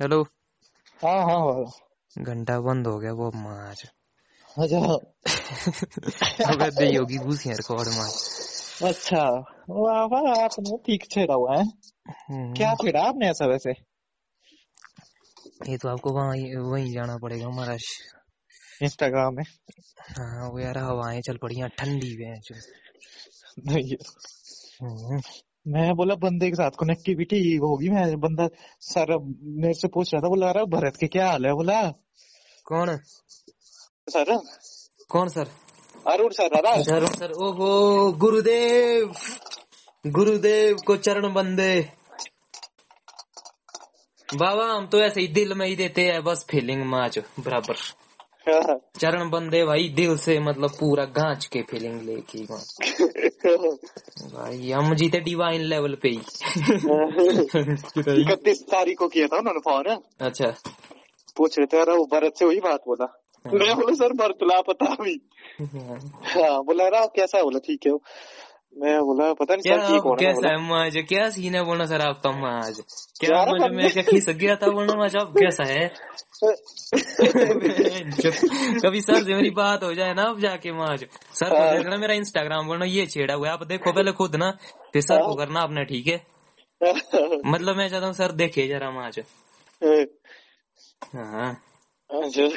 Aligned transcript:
Hello. 0.00 0.22
हाँ 1.02 1.24
हाँ 1.24 1.38
हाँ। 1.38 1.64
घंटा 2.18 2.60
बंद 2.60 2.86
हो 2.86 2.98
गया 2.98 3.12
वो 3.12 3.30
मार 3.34 3.76
अच्छा। 4.58 4.78
अबे 6.52 6.70
दे 6.70 6.96
होगी 6.96 7.16
घुसियाँ 7.16 7.56
रिकॉर्ड 7.56 7.88
मार 7.88 8.10
अच्छा। 8.90 9.28
वाह 9.68 10.04
वाह 10.04 10.44
आपने 10.44 10.76
ठीक 10.76 11.10
छेड़ा 11.10 11.34
हुआ 11.34 11.56
है। 11.56 11.64
हम्म, 12.08 12.54
क्या 12.54 12.74
छेड़ा 12.74 13.02
आपने 13.02 13.30
ऐसा 13.30 13.46
वैसे? 13.46 13.70
ये 15.68 15.76
तो 15.76 15.88
आपको 15.88 16.12
वहीं 16.12 16.56
वहीं 16.56 16.92
जाना 16.92 17.16
पड़ेगा 17.18 17.48
महाराज 17.48 17.84
इंस्टाग्राम 18.82 19.34
में। 19.34 19.44
हाँ 20.16 20.48
वो 20.50 20.58
यार 20.58 20.78
हवाएँ 20.78 21.20
चल 21.20 21.36
पड़ी 21.36 21.54
हैं 21.54 21.68
ठंडी 21.68 22.16
नहीं। 23.68 23.96
हम्म, 24.82 25.20
मैं 25.66 25.92
बोला 25.96 26.14
बंदे 26.22 26.48
के 26.50 26.56
साथ 26.56 26.70
कनेक्टिविटी 26.78 27.40
होगी 27.62 27.88
मैं 27.88 28.04
बंदा 28.20 28.46
सर 28.80 29.16
मेरे 29.62 29.74
से 29.74 29.88
पूछ 29.88 30.12
रहा 30.14 30.22
था 30.22 30.28
बोला 30.28 30.48
अरे 30.48 30.64
भरत 30.70 30.96
के 31.00 31.06
क्या 31.06 31.28
हाल 31.30 31.46
है? 31.46 31.52
बोला 31.52 31.80
कौन? 32.66 32.96
सर। 34.08 34.36
कौन 35.08 35.28
सर? 35.28 35.48
अरुण 36.06 36.30
सर 36.32 36.56
अरे 36.58 36.82
सर 36.84 37.06
सर 37.06 37.32
ओहो 37.46 38.12
गुरुदेव 38.12 39.12
गुरुदेव 40.04 40.76
को 40.86 40.96
चरण 40.96 41.32
बंदे। 41.34 41.74
बाबा 44.28 44.64
हम 44.66 44.86
तो 44.86 45.00
ऐसे 45.02 45.20
ही 45.20 45.28
दिल 45.28 45.54
में 45.54 45.66
ही 45.66 45.76
देते 45.76 46.02
हैं 46.06 46.22
बस 46.24 46.44
फीलिंग 46.50 46.84
माच 46.90 47.18
बराबर। 47.18 47.76
चरण 48.48 49.30
बंदे 49.30 49.64
भाई 49.64 49.88
दिल 49.88 50.16
से 50.16 50.38
मतलब 50.38 50.70
पूरा 50.70 51.04
गांच 51.04 51.46
के 51.46 51.62
फीलिंग 51.62 52.02
लेके 52.02 52.38
भाई 54.36 54.70
हम 54.70 54.94
जीते 54.94 55.20
डिवाइन 55.20 55.60
लेवल 55.60 55.94
पे 55.94 56.08
ही। 56.08 56.16
इकतीस 58.22 58.62
तारीख 58.62 58.98
को 58.98 59.08
किया 59.08 59.26
था 59.26 59.36
उन्होंने 59.36 59.60
फ़ोन 59.60 60.02
अच्छा। 60.26 60.54
पूछ 61.36 61.58
रहे 61.58 61.66
थे 61.66 61.80
अरे 61.80 61.96
वो 61.96 62.04
भरत 62.04 62.36
से 62.36 62.44
वही 62.44 62.60
बात? 62.60 62.80
बोला। 62.86 63.18
मैं 63.46 63.76
बोला 63.76 63.94
सर 63.94 64.12
भरत 64.12 64.38
लापता 64.42 64.92
अभी 64.92 65.20
हाँ। 65.62 66.64
बोला 66.64 66.88
रहा 66.88 67.06
कैसा 67.06 67.38
है? 67.38 67.44
बोला 67.44 67.58
ठीक 67.58 67.86
है। 67.86 67.92
मैं 68.76 69.00
बोला 69.00 69.32
पता 69.32 69.54
नहीं 69.54 69.62
क्या 69.62 69.78
सर 69.78 69.92
ठीक 69.92 70.02
होना 70.02 70.16
कैसा 70.16 70.48
है 70.48 70.68
माज 70.68 71.04
क्या 71.08 71.30
सीन 71.30 71.54
है 71.54 71.64
बोलना 71.64 71.86
सर 71.86 72.00
आपका 72.00 72.30
माज 72.30 72.82
क्या 73.20 73.46
मुझे 73.46 73.68
मैं 73.68 73.92
क्या 73.92 74.02
खिसक 74.02 74.32
गया 74.32 74.56
था 74.56 74.66
बोलना 74.66 74.94
माज 74.94 75.16
अब 75.16 75.38
कैसा 75.38 75.64
है? 75.64 75.94
कभी 78.80 79.00
सर 79.00 79.24
से 79.24 79.34
मेरी 79.34 79.50
बात 79.50 79.84
हो 79.84 79.94
जाए 79.94 80.14
ना 80.14 80.22
अब 80.22 80.40
जाके 80.40 80.72
माज 80.72 81.06
सर 81.34 81.48
को 81.48 81.56
हाँ। 81.56 81.76
देखना 81.76 81.96
मेरा 81.96 82.14
इंस्टाग्राम 82.14 82.66
बोलना 82.66 82.84
ये 82.84 83.06
छेड़ा 83.06 83.34
हुआ 83.34 83.46
है। 83.46 83.52
आप 83.52 83.66
देखो 83.66 83.92
पहले 83.92 84.12
खुद 84.12 84.36
ना 84.36 84.58
फिर 84.92 85.02
सर 85.02 85.22
को 85.22 85.34
करना 85.34 85.60
आपने 85.60 85.84
ठीक 85.84 86.06
है? 86.06 86.26
मतलब 87.46 87.76
मैं 87.76 87.88
चाहता 87.88 88.06
हूँ 88.06 88.14
सर 88.14 88.32
देखे 88.32 88.68
जरा 88.68 88.90
माज 88.90 89.20
हाँ। 91.14 91.62
अच्छा 92.10 92.48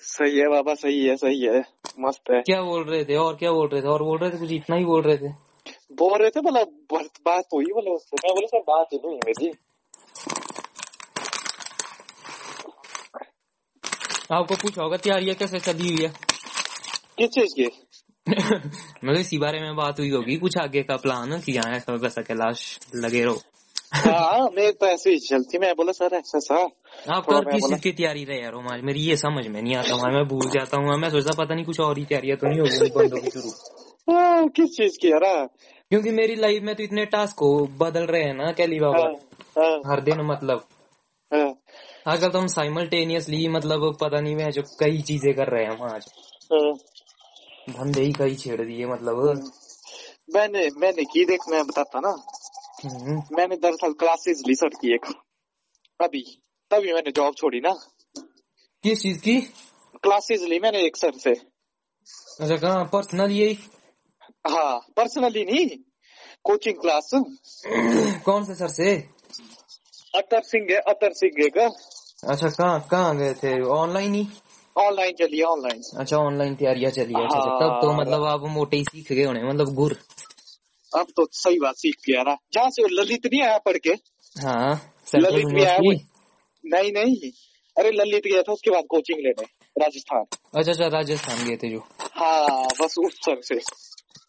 सही 0.00 0.38
है 0.38 0.48
बाबा 0.48 0.74
सही 0.74 1.06
है 1.06 1.16
सही 1.16 1.40
है। 1.40 1.64
मस्त 2.00 2.30
है। 2.30 2.40
क्या 2.40 2.62
बोल 2.62 2.84
रहे 2.84 3.04
थे? 3.04 3.16
और 3.16 3.36
क्या 3.36 3.52
बोल 3.52 3.68
रहे 3.68 3.82
थे? 3.82 3.86
और 3.86 4.02
बोल 4.02 4.18
रहे 4.18 4.30
थे 4.30 4.38
कुछ 4.38 4.52
इतना 4.52 4.76
ही 4.76 4.84
बोल 4.84 5.02
रहे 5.02 5.16
थे? 5.16 5.28
बोल 5.92 6.18
रहे 6.18 6.30
थे 6.30 6.40
बोला 6.40 6.62
बात 6.62 7.10
बात 7.24 7.44
हुई 7.54 7.64
बोला 7.64 7.90
उससे। 7.90 8.16
मैं 8.24 8.34
बोला 8.34 8.46
सर 8.46 8.58
बात 8.58 8.86
ही 8.92 8.98
नहीं 9.04 9.18
मेरी 9.26 9.52
आपको 14.32 14.54
पूछा 14.54 14.82
होगा 14.82 14.96
तैयारियाँ 14.96 15.34
कैसे 15.34 15.58
चली 15.58 15.88
हुई 15.88 16.04
है? 16.04 16.12
किस 17.18 17.30
चीज़ 17.30 17.54
की? 17.60 17.66
मतलब 19.04 19.20
इसी 19.20 19.38
बारे 19.38 19.60
में 19.60 19.76
बात 19.76 20.00
हुई 20.00 20.10
होगी। 20.10 20.36
कुछ 20.36 20.58
आगे 20.58 20.82
का 20.82 20.96
प्लान 20.96 21.40
कि 21.40 21.52
यहाँ 21.52 21.72
ऐसा 21.72 22.22
कैलाश 22.22 22.78
लगे 22.94 23.24
रहो। 23.24 23.40
हाँ 23.94 24.48
मैं 24.48 24.72
तो 24.72 24.86
ऐसे 24.86 25.10
ही 25.10 25.18
चलती 25.18 25.58
मैं 25.58 25.74
बोला 25.76 25.92
सर 25.92 26.14
ऐसा 26.14 26.38
सा। 26.38 26.54
आप 26.54 27.24
तो 27.30 27.40
कर 27.40 27.52
किस 27.52 27.64
चीज़ 27.64 27.80
की 27.80 27.92
तैयारी 27.92 28.24
रहे 28.24 28.40
यार 28.40 28.54
हमारी 28.54 28.82
मेरी 28.82 29.00
ये 29.00 29.16
समझ 29.16 29.46
में 29.46 29.62
नहीं 29.62 29.76
आता 29.76 29.94
हमारा 29.94 30.14
मैं 30.14 30.28
भूल 30.28 30.50
जाता 30.50 30.76
हूँ 30.76 30.98
मैं 30.98 31.10
सोचता 31.10 31.44
पता 31.44 31.54
नहीं 31.54 31.64
कुछ 31.64 31.80
और 31.80 31.98
ही 31.98 32.04
तैयारियाँ 32.04 32.36
तो 32.36 32.46
नहीं 32.46 32.60
होगी 32.60 32.90
बंद 32.90 33.12
होगी 33.12 33.30
शुरू। 33.30 33.50
हाँ, 34.14 34.48
किस 34.48 34.76
चीज़ 34.76 34.98
की 34.98 35.10
यार? 35.10 35.24
हाँ, 35.24 35.46
क्योंकि 35.90 36.10
मेरी 36.10 36.34
लाइफ 36.34 36.62
में 36.62 36.74
तो 36.74 36.82
इतने 36.82 37.06
टास्क 37.06 37.40
हो 37.40 37.68
बदल 37.80 38.04
रहे 38.04 38.22
हैं 38.22 38.34
ना 38.34 38.52
कैली 38.52 38.78
बाबा। 38.80 39.04
हाँ, 39.60 39.80
हर 39.86 40.00
दिन 40.00 40.20
मतलब। 40.20 40.64
हाँ, 41.34 41.54
आजकल 42.06 42.28
तो 42.28 42.38
हम 42.38 42.46
साइमल्टेनियसली 42.46 43.48
मतलब 43.48 43.98
पता 44.00 44.20
नहीं 44.20 44.36
मैं 44.36 44.50
जो 44.50 44.62
कई 44.62 45.02
चीज़ें 45.02 45.34
कर 45.34 45.48
रहे 45.48 45.64
हैं 45.64 45.70
हम 45.70 45.82
आज। 45.82 46.06
हाँ। 46.52 46.74
धंधे 47.70 48.00
ही 48.00 48.12
कई 48.12 48.34
छेड़ 48.34 48.62
दिए 48.62 48.86
मतलब। 48.86 49.50
मैंने 50.34 50.68
मैंने 50.76 51.04
की 51.04 51.24
देख 51.24 51.40
मैं 51.48 51.66
बताता 51.66 52.00
ना। 52.00 52.22
मैंने 52.84 53.56
दरअसल 53.56 53.92
क्लासेस 53.92 54.42
ली 54.46 54.54
सर 54.54 54.68
की 54.68 54.94
एक। 54.94 55.06
अभी 56.00 56.20
तभी 56.70 56.92
मैंने 56.92 57.10
जॉब 57.10 57.34
छोड़ी 57.34 57.60
ना। 57.60 57.72
किस 58.84 59.02
चीज़ 59.02 59.18
की? 59.20 59.40
क्लासेस 60.02 60.42
ली 60.42 60.58
मैंने 60.58 60.82
एक 60.82 60.96
सर 60.96 61.12
से। 61.18 61.30
अच्छा 62.40 62.56
कहाँ? 62.56 62.84
पर्सनल 62.84 63.30
यही 63.30 63.58
हाँ 64.50 64.78
पर्सनली 64.96 65.44
नहीं 65.44 65.66
कोचिंग 66.44 66.76
क्लास 66.80 67.10
कौन 68.24 68.44
से 68.44 68.54
सर 68.54 68.68
से? 68.68 68.94
अतर 70.14 70.42
सिंह 70.42 70.66
है 70.70 70.76
अतर 70.76 71.12
सिंह 71.12 71.48
का। 71.58 71.66
अच्छा 72.32 72.48
कहाँ 72.48 72.80
कहाँ 72.90 73.16
गए 73.16 73.34
थे? 73.34 73.60
ऑनलाइन 73.62 74.14
ही? 74.14 74.26
ऑनलाइन 74.78 75.12
चलिए 75.12 75.42
ऑनलाइन 75.42 75.82
अच्छा 75.96 76.16
ऑनलाइन 76.16 76.54
तैयारियाँ 76.54 76.90
चलिए 76.90 77.24
अच्छा 77.24 77.38
अच्छा, 77.38 77.50
हाँ। 77.50 77.60
तब 77.60 77.78
तो 77.82 77.92
मतलब 77.92 78.24
आप 78.24 78.40
मोटे 78.50 78.76
ही 78.76 78.84
सीख 78.84 79.12
गए 79.12 79.24
होने 79.24 79.42
मतलब 79.42 79.74
गुर 79.74 79.96
अब 80.98 81.06
तो 81.16 81.28
सही 81.32 81.58
बात 81.58 81.74
सीख 81.76 81.96
गया 82.08 82.22
ना 82.22 82.36
जहाँ 82.52 82.70
से 82.70 82.82
ललित 82.82 83.26
नहीं 83.26 83.42
आया 83.42 83.58
पढ़ 83.58 83.76
के 83.76 83.90
हाँ 84.36 84.92
ललित 85.16 85.46
भी 85.46 85.64
आया 85.64 85.78
नहीं 86.64 86.92
नहीं। 86.92 87.30
अरे 87.76 87.90
ललित 87.90 88.22
गया 88.26 88.42
था 88.42 88.52
उसके 88.52 88.70
बाद 88.70 88.84
कोचिंग 88.90 89.18
लेने 89.18 89.42
राजस्थान। 89.76 90.24
अच्छा 90.54 90.72
अच्छा 90.72 90.86
राजस्थान 90.86 91.48
गए 91.48 91.56
थे 91.56 91.70
जो। 91.70 91.78
हाँ 92.00 92.66
बस 92.80 92.94
उस 92.98 93.14
सर 93.14 93.40
से 93.42 93.54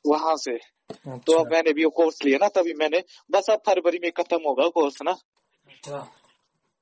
वहाँ 0.07 0.35
से। 0.35 0.51
अच्छा। 0.51 1.11
तो 1.11 1.17
अच्छा। 1.17 1.39
अब 1.39 1.51
मैंने 1.51 1.73
भी 1.73 1.83
वो 1.83 1.89
कोर्स 1.89 2.17
लिया 2.25 2.37
ना 2.41 2.47
तभी 2.47 2.73
मैंने 2.73 3.03
बस 3.31 3.49
अब 3.49 3.61
फरवरी 3.65 3.99
में 4.03 4.11
खत्म 4.11 4.37
होगा 4.47 4.67
कोर्स 4.67 4.97
ना। 5.05 5.11
अच्छा। 5.11 5.99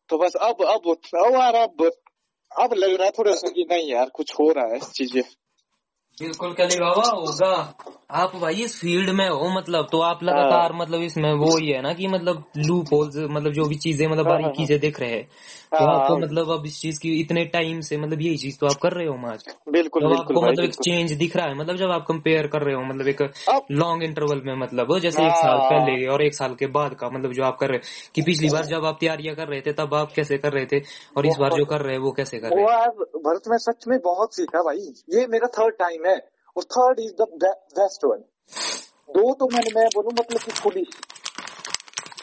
तो 0.10 0.18
बस 0.18 0.36
अब 0.36 0.64
अब 0.66 0.96
अब 1.16 1.36
यार 1.36 1.56
अब 1.56 1.92
अब 2.52 2.74
लग 2.74 2.94
रहा 2.96 3.06
है 3.06 3.12
थोड़ा 3.12 3.36
सा 3.36 3.50
कि 3.50 3.66
नहीं 3.72 3.92
यार 3.92 4.10
कुछ 4.10 4.34
हो 4.34 4.52
रहा 4.52 4.74
है 4.74 4.80
चीज़ें। 4.80 5.22
बिल्कुल 6.22 6.54
कली 6.54 6.80
बाबा 6.80 7.10
होगा। 7.10 7.74
आप 8.12 8.36
भाई 8.36 8.54
इस 8.56 8.80
फ़ील्ड 8.80 9.10
में 9.10 9.30
हो 9.30 9.50
मतलब 9.50 9.88
तो 9.92 10.02
आप 10.02 10.24
लगातार 10.24 10.74
मतलब 10.74 11.02
इसमें 11.02 11.34
वो 11.34 11.58
ही 11.58 11.68
है 11.70 11.82
ना 11.82 11.94
कि 11.94 12.08
मतलब 12.08 12.44
लूप 12.58 12.94
होल्स 12.94 13.16
मतलब 13.18 13.54
जो 13.54 13.66
भी 13.66 13.76
चीज़ें 13.76 14.08
मतलब 14.08 14.28
हाँ, 14.28 14.38
बारीकी 14.40 14.66
से 14.66 14.78
दिख 14.78 15.00
रहे 15.00 15.10
हैं। 15.10 15.24
तो 15.24 15.86
हाँ, 15.86 16.00
आपको 16.00 16.14
हाँ। 16.14 16.22
मतलब 16.22 16.50
अब 16.50 16.66
इस 16.66 16.82
चीज़ 16.82 17.00
की 17.00 17.20
इतने 17.20 17.46
टाइम 17.46 17.80
से 17.82 17.98
मतलब 17.98 18.22
यही 18.22 18.38
चीज़ 18.38 18.58
तो 18.60 18.68
आप 18.68 18.78
कर 18.82 18.94
रहे 18.94 19.08
हो 19.08 19.28
आज 19.28 19.44
बिल्कुल 19.70 20.02
जब 20.02 20.14
आपको 20.14 20.42
मतलब 20.42 20.64
एक 20.64 20.74
चेंज 20.74 21.12
दिख 21.12 21.36
रहा 21.38 21.46
है 21.46 21.56
मतलब 21.58 21.76
जब 21.76 21.92
आप 21.92 22.06
कंपेयर 22.08 22.48
कर 22.48 22.62
रहे 22.62 22.76
हो 22.76 22.82
मतलब 22.84 23.08
एक 23.08 23.22
लॉन्ग 23.72 24.04
इंटरवल 24.04 24.42
में 24.46 24.56
मतलब 24.56 24.98
जैसे 25.00 25.24
एक 25.24 25.36
साल 25.36 25.58
हाँ। 25.58 25.70
पहले 25.70 26.08
और 26.08 26.24
एक 26.24 26.34
साल 26.34 26.56
के 26.56 26.68
बाद 26.68 26.94
का 26.94 27.10
मतलब 27.10 27.34
जो 27.34 27.44
आप 27.44 27.58
कर 27.60 27.70
रहे 27.70 27.80
कि 28.16 28.22
पिछली 28.22 28.50
बार 28.50 28.66
जब 28.66 28.86
आप 28.86 28.98
तैयारियाँ 29.00 29.36
कर 29.36 29.48
रहे 29.48 29.62
थे 29.62 29.74
तब 29.74 29.94
आप 29.94 30.12
कैसे 30.16 30.38
कर 30.38 30.54
रहे 30.54 30.66
थे 30.66 30.80
और 31.18 31.26
इस 31.26 31.38
बार 31.40 31.54
जो 31.54 31.66
कर 31.66 31.82
रहे 31.82 31.94
हैं 31.94 32.02
वो 32.02 32.12
कैसे 32.12 32.40
कर 32.40 32.50
रहे 32.50 32.66
हैं? 32.66 32.90
भरत 33.26 33.42
में 33.48 33.58
सच 33.58 33.88
में 33.88 34.00
बहुत 34.00 34.36
सीखा 34.36 34.62
भाई। 34.62 34.94
ये 35.10 35.28
मेरा 35.28 35.48
थर्ड 35.48 35.74
टाइम 35.74 36.06
है। 36.06 36.09
और 36.58 36.64
third 36.64 37.00
is 37.00 37.14
the 37.14 37.22
best 37.78 38.06
one 38.06 38.18
दो 39.10 39.34
तो 39.34 39.46
मैंने 39.54 39.80
मैं 39.80 39.90
बोलूँ 39.96 40.12
मतलब 40.12 40.40
कि 40.40 40.52
फुली 40.52 40.84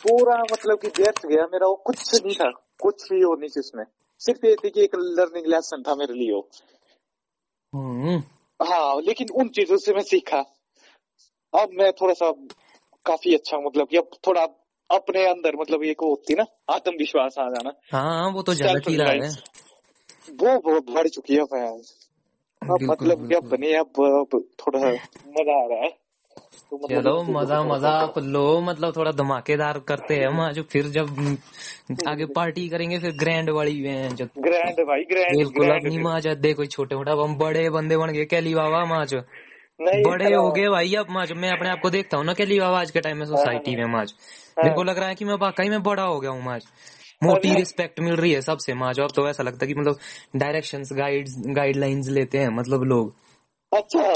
पूरा 0.08 0.42
मतलब 0.52 0.78
कि 0.78 0.88
व्यर्थ 0.88 1.26
गया 1.26 1.46
मेरा 1.46 1.66
वो 1.66 1.74
कुछ 1.74 2.22
नहीं 2.24 2.34
था। 2.34 2.50
कुछ 2.82 3.12
भी 3.12 3.20
हो 3.20 3.34
नहीं 3.34 3.50
इसमें। 3.58 3.84
सिर्फ़ 4.18 4.46
ये 4.46 4.56
थी 4.64 4.70
कि 4.70 4.80
एक 4.80 4.90
लर्निंग 4.94 5.46
लेसन 5.46 5.82
था 5.82 5.94
मेरे 5.94 6.14
लिए। 6.14 6.32
वो 6.32 6.48
हम्म, 7.74 8.18
हाँ 8.66 9.00
लेकिन 9.00 9.28
उन 9.34 9.48
चीज़ों 9.48 9.76
से 9.76 9.92
मैं 9.92 10.02
सीखा। 10.02 10.38
अब 11.60 11.68
मैं 11.72 11.92
थोड़ा 11.92 12.14
सा 12.14 12.30
काफ़ी 13.06 13.34
अच्छा 13.34 13.58
मतलब 13.58 13.88
कि 13.88 13.96
अब 13.96 14.10
थोड़ा 14.26 14.42
अपने 14.90 15.26
अंदर 15.26 15.56
मतलब 15.56 15.82
एक 15.82 16.02
वो 16.02 16.08
होती 16.08 16.34
ना 16.34 16.44
आत्मविश्वास 16.70 17.38
आ 17.38 17.44
जाना। 17.44 17.72
हाँ 17.92 18.30
वो 18.30 18.42
तो 18.42 18.52
ही 18.52 18.96
है। 18.96 19.30
वो 20.30 20.60
बहुत 20.60 20.90
बढ़ 20.90 21.08
चुकी 21.08 21.34
है 21.34 21.42
मैं 22.68 22.86
मतलब 22.86 23.26
कि 23.28 23.34
अब 23.34 23.42
बिल्कुल। 23.42 23.50
बने 23.50 23.74
अब 23.74 24.02
अब 24.02 24.42
थोड़ा 24.60 24.80
मज़ा 24.80 25.62
आ 25.62 25.66
रहा 25.66 25.84
है। 25.84 25.90
तो 26.70 26.76
मतलब 26.76 26.98
चलो 26.98 27.22
मज़ा 27.32 27.62
मज़ा 27.64 27.90
आप 27.96 28.18
लो 28.18 28.60
मतलब 28.60 28.96
थोड़ा 28.96 29.12
धमाकेदार 29.12 29.78
करते 29.88 30.16
हैं 30.16 30.26
हम 30.28 30.50
जो 30.52 30.62
फिर 30.62 30.86
जब 30.96 31.36
आगे 32.06 32.24
पार्टी 32.36 32.68
करेंगे 32.68 32.98
फिर 32.98 33.12
ग्रैंड 33.16 33.50
वाली 33.50 33.74
जो 34.10 34.26
ग्रैंड 34.38 34.80
भाई 34.86 35.04
ग्रैंड 35.04 35.36
बिल्कुल 35.36 35.64
ग्रैंड 35.64 35.80
अपनी 35.80 35.98
माँ 35.98 36.20
दे 36.36 36.52
कोई 36.54 36.66
छोटे 36.66 36.96
मोटा 36.96 37.12
हम 37.22 37.36
बड़े 37.38 37.68
बंदे 37.70 37.96
बन 37.96 38.10
गए 38.10 38.24
कैली 38.24 38.54
बाबा 38.54 38.84
माँ 38.84 39.04
जो 39.06 39.20
बड़े 39.80 40.32
हो 40.34 40.50
गए 40.50 40.68
भाई 40.68 40.94
अब 40.94 41.10
माँ 41.10 41.26
जो 41.26 41.34
मैं 41.34 41.50
अपने 41.50 41.68
आप 41.68 41.80
को 41.80 41.90
देखता 41.90 42.16
हूँ 42.16 42.24
ना 42.24 42.34
कैली 42.34 42.60
बाबा 42.60 42.80
आज 42.80 42.90
के 42.90 43.00
टाइम 43.00 43.18
में 43.18 43.26
सोसाइटी 43.26 43.76
में 43.76 43.84
माँ 43.84 44.04
मेरे 44.58 44.74
को 44.74 44.82
लग 44.82 44.98
रहा 44.98 45.08
है 45.08 45.14
कि 45.14 45.24
मैं 45.24 45.34
वाकई 45.34 45.68
में 45.68 45.82
बड़ा 45.82 46.02
हो 46.02 46.20
गया 46.20 46.30
हूँ 46.30 46.42
माँ 46.42 46.58
मोटी 47.22 47.54
रिस्पेक्ट 47.54 48.00
मिल 48.00 48.16
रही 48.16 48.32
है 48.32 48.40
सबसे 48.40 48.74
माँ 48.74 48.92
जो 48.92 49.04
अब 49.04 49.10
तो 49.16 49.28
ऐसा 49.28 49.42
लगता 49.42 49.66
है 49.66 49.72
कि 49.72 49.80
मतलब 49.80 49.98
डायरेक्शंस 50.36 50.92
गाइड्स 50.92 51.34
गाइडलाइंस 51.46 52.08
लेते 52.08 52.38
हैं 52.38 52.48
मतलब 52.48 52.82
लोग। 52.82 53.14
अच्छा। 53.72 54.12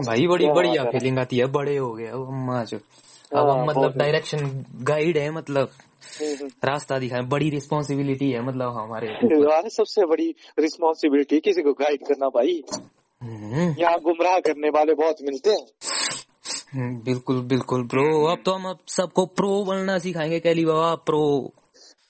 भाई 0.00 0.26
बड़ी 0.26 0.46
बढ़िया 0.46 0.84
फीलिंग 0.84 1.18
आती 1.18 1.36
है 1.36 1.46
बड़े 1.46 1.76
हो 1.76 1.94
गए 1.94 2.06
अब 2.06 2.28
माँ 2.30 2.64
जो। 2.64 2.76
अब 2.76 3.48
हाँ, 3.48 3.58
हम 3.58 3.68
मतलब 3.68 3.96
डायरेक्शन 3.96 4.64
गाइड 4.74 5.18
है 5.18 5.30
मतलब। 5.30 5.70
हम्म, 6.20 6.34
हम्म। 6.34 6.50
रास्ता 6.64 6.98
दिखाए 6.98 7.20
बड़ी 7.20 7.50
रिस्पॉन्सिबिलिटी 7.50 8.30
है 8.30 8.42
मतलब 8.42 8.72
हमारे 8.72 9.70
सबसे 9.70 10.06
बड़ी 10.06 10.34
रिस्पॉन्सिबिलिटी 10.58 11.40
किसी 11.40 11.62
को 11.62 11.72
गाइड 11.72 12.06
करना 12.06 12.28
भाई। 12.28 12.64
हम्म, 13.22 13.74
यहाँ 13.78 14.00
गुमराह 14.00 14.38
करने 14.38 14.68
वाले 14.68 14.94
बहुत 14.94 15.16
मिलते 15.22 15.50
हैं। 15.50 15.66
बिल्कुल 17.04 17.40
बिल्कुल 17.40 17.86
प्रो 17.86 18.24
अब 18.24 18.42
तो 18.44 18.52
हम 18.52 18.64
अब 18.64 18.78
सबको 18.88 19.26
प्रो 19.26 19.64
बनना 19.64 19.98
सिखाएँगे 19.98 20.40
कैली 20.40 20.64
बाबा 20.64 20.94
प्रो 20.94 21.52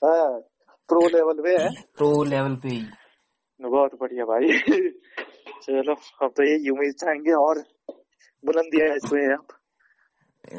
हाँ 0.03 0.39
प्रो 0.89 1.07
लेवल 1.07 1.41
पे 1.43 1.49
है। 1.49 1.69
प्रो 1.97 2.23
लेवल 2.23 2.55
पे 2.55 2.69
ही। 2.69 2.83
बहुत 3.61 3.91
बढ़िया 4.01 4.25
भाई। 4.25 4.59
चलो 5.61 5.93
अब 5.93 6.31
तो 6.37 6.43
ये 6.43 6.69
उम्मीद 6.69 6.87
ही 6.87 6.91
चाहेंगे 6.91 7.31
और 7.31 7.63
बुलंदिया 8.45 8.93
इसमें 8.95 9.33
आप। 9.33 9.47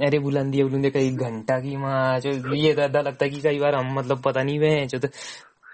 अरे 0.02 0.18
बुलंदिया 0.18 0.64
बुलंदिया 0.64 0.90
कई 0.90 1.10
घंटा 1.10 1.60
की 1.60 1.76
माँ 1.76 2.20
जो 2.20 2.54
ये 2.54 2.74
दादा 2.74 3.00
लगता 3.00 3.24
है 3.24 3.30
कि 3.30 3.40
कई 3.40 3.58
बार 3.58 3.74
हम 3.74 3.94
मतलब 3.94 4.22
पता 4.22 4.42
नहीं 4.42 4.58
हुए 4.58 4.68
हैं 4.68 4.88
जो 4.88 4.98
तो 4.98 5.08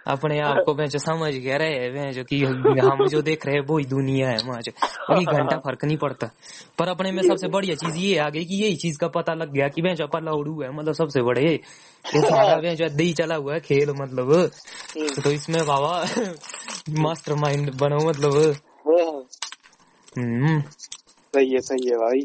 अपने 0.07 0.41
आप 0.41 0.57
को 0.67 0.75
मैं 0.75 0.87
जो 0.87 0.99
समझ 0.99 1.35
गया 1.35 1.57
रहे 1.57 1.91
वे 1.91 2.13
जो 2.13 2.25
कि 2.25 2.45
हम 2.81 3.07
जो 3.09 3.23
देख 3.23 3.47
रहे 3.47 3.57
हैं 3.57 3.63
वो 3.67 3.79
ही 3.79 3.85
दुनिया 3.85 4.29
है 4.29 4.39
जो। 4.39 4.73
कोई 5.07 5.25
घंटा 5.25 5.57
फ़र्क 5.57 5.85
नहीं 5.85 5.97
पड़ता। 5.97 6.31
पर 6.79 6.89
अपने 6.89 7.13
में 7.13 7.23
सबसे 7.23 7.49
बढ़िया 7.49 7.75
चीज़ 7.75 7.97
ये 7.97 8.19
आ 8.19 8.31
गई 8.31 8.45
कि 8.45 8.55
यही 8.55 8.77
चीज़ 8.77 8.99
का 8.99 9.09
पता 9.09 9.35
लग 9.35 9.53
गया 9.53 9.69
कि 9.69 9.83
मैं 9.83 9.95
जो 9.95 10.07
पलाउडू 10.07 10.63
है 10.63 10.73
मतलब 10.73 10.95
सबसे 10.95 11.23
बड़े। 11.23 11.61
ये 12.15 12.21
सारा 12.21 12.75
जो 12.75 12.89
दही 12.89 13.13
चला 13.13 13.35
हुआ 13.35 13.55
है 13.55 13.61
खेल 13.61 13.91
मतलब। 13.91 14.51
तो 15.25 15.31
इसमें 15.31 15.67
बाबा 15.67 16.07
मास्टर 16.91 17.35
माइंड 17.35 17.75
बनो 17.75 18.09
मतलब। 18.09 18.57
हाँ, 18.89 19.23
हम्म। 20.19 20.61
सही 21.35 21.51
है 21.51 21.61
सही 21.61 21.89
है 21.89 21.97
भाई। 21.97 22.23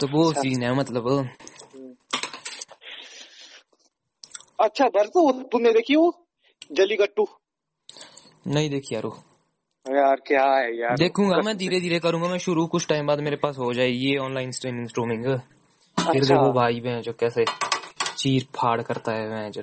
तो 0.00 0.06
वो 0.06 0.32
सीन 0.32 0.62
है 0.62 0.74
मतलब। 0.74 1.28
अच्छा 4.62 4.86
भरतो 4.88 5.30
तूने 5.42 5.72
देखी 5.72 5.96
वो? 5.96 6.26
जलीकट्टू 6.72 7.26
नहीं 8.46 8.70
देखी 8.70 8.94
यारो 8.94 9.08
यार 9.86 10.20
क्या 10.26 10.44
है 10.44 10.76
यार? 10.78 10.96
देखूँगा 10.96 11.36
मैं 11.36 11.56
धीरे 11.56 11.80
धीरे 11.80 11.98
करूँगा 11.98 12.28
मैं 12.28 12.38
शुरू 12.38 12.66
कुछ 12.66 12.86
टाइम 12.88 13.06
बाद 13.06 13.20
मेरे 13.20 13.36
पास 13.36 13.58
हो 13.58 13.72
जाएगी 13.72 14.10
ये 14.10 14.16
ऑनलाइन 14.18 14.50
स्ट्रीमिंग 14.50 14.88
स्ट्रीमिंग 14.88 15.24
फिर 15.24 16.20
अच्छा। 16.20 16.34
देखो 16.34 16.52
भाई 16.52 16.80
बहन 16.80 17.00
जो 17.00 17.12
कैसे 17.12 17.44
चीर 18.16 18.46
फाड़ 18.56 18.80
करता 18.82 19.12
है 19.12 19.28
मैं 19.28 19.50
जो। 19.52 19.62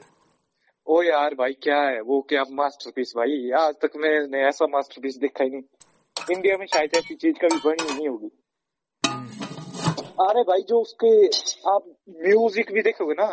ओ 0.88 1.02
यार 1.04 1.34
भाई 1.34 1.54
क्या 1.54 1.82
है? 1.82 2.02
वो 2.02 2.22
क्या 2.22 2.44
मास्टरपीस 2.52 3.14
भाई? 3.18 3.50
आज 3.60 3.74
तक 3.76 3.92
मैंने 3.96 4.48
ऐसा 4.48 4.66
मास्टरपीस 4.66 5.18
देखा 5.18 5.44
ही 5.44 5.50
नहीं। 5.50 6.36
इंडिया 6.36 6.58
में 6.58 6.66
शायद 6.66 6.96
ऐसी 6.96 7.16
चीज़ 7.16 7.36
कभी 7.36 7.60
बनी 7.66 7.94
नहीं 7.94 8.08
होगी। 8.08 8.32
अरे 10.22 10.42
भाई 10.44 10.62
जो 10.62 10.82
उसके 10.82 11.12
आप 11.70 11.84
म्यूज़िक 12.10 12.72
भी 12.72 12.82
देखोगे 12.82 13.14
ना 13.14 13.28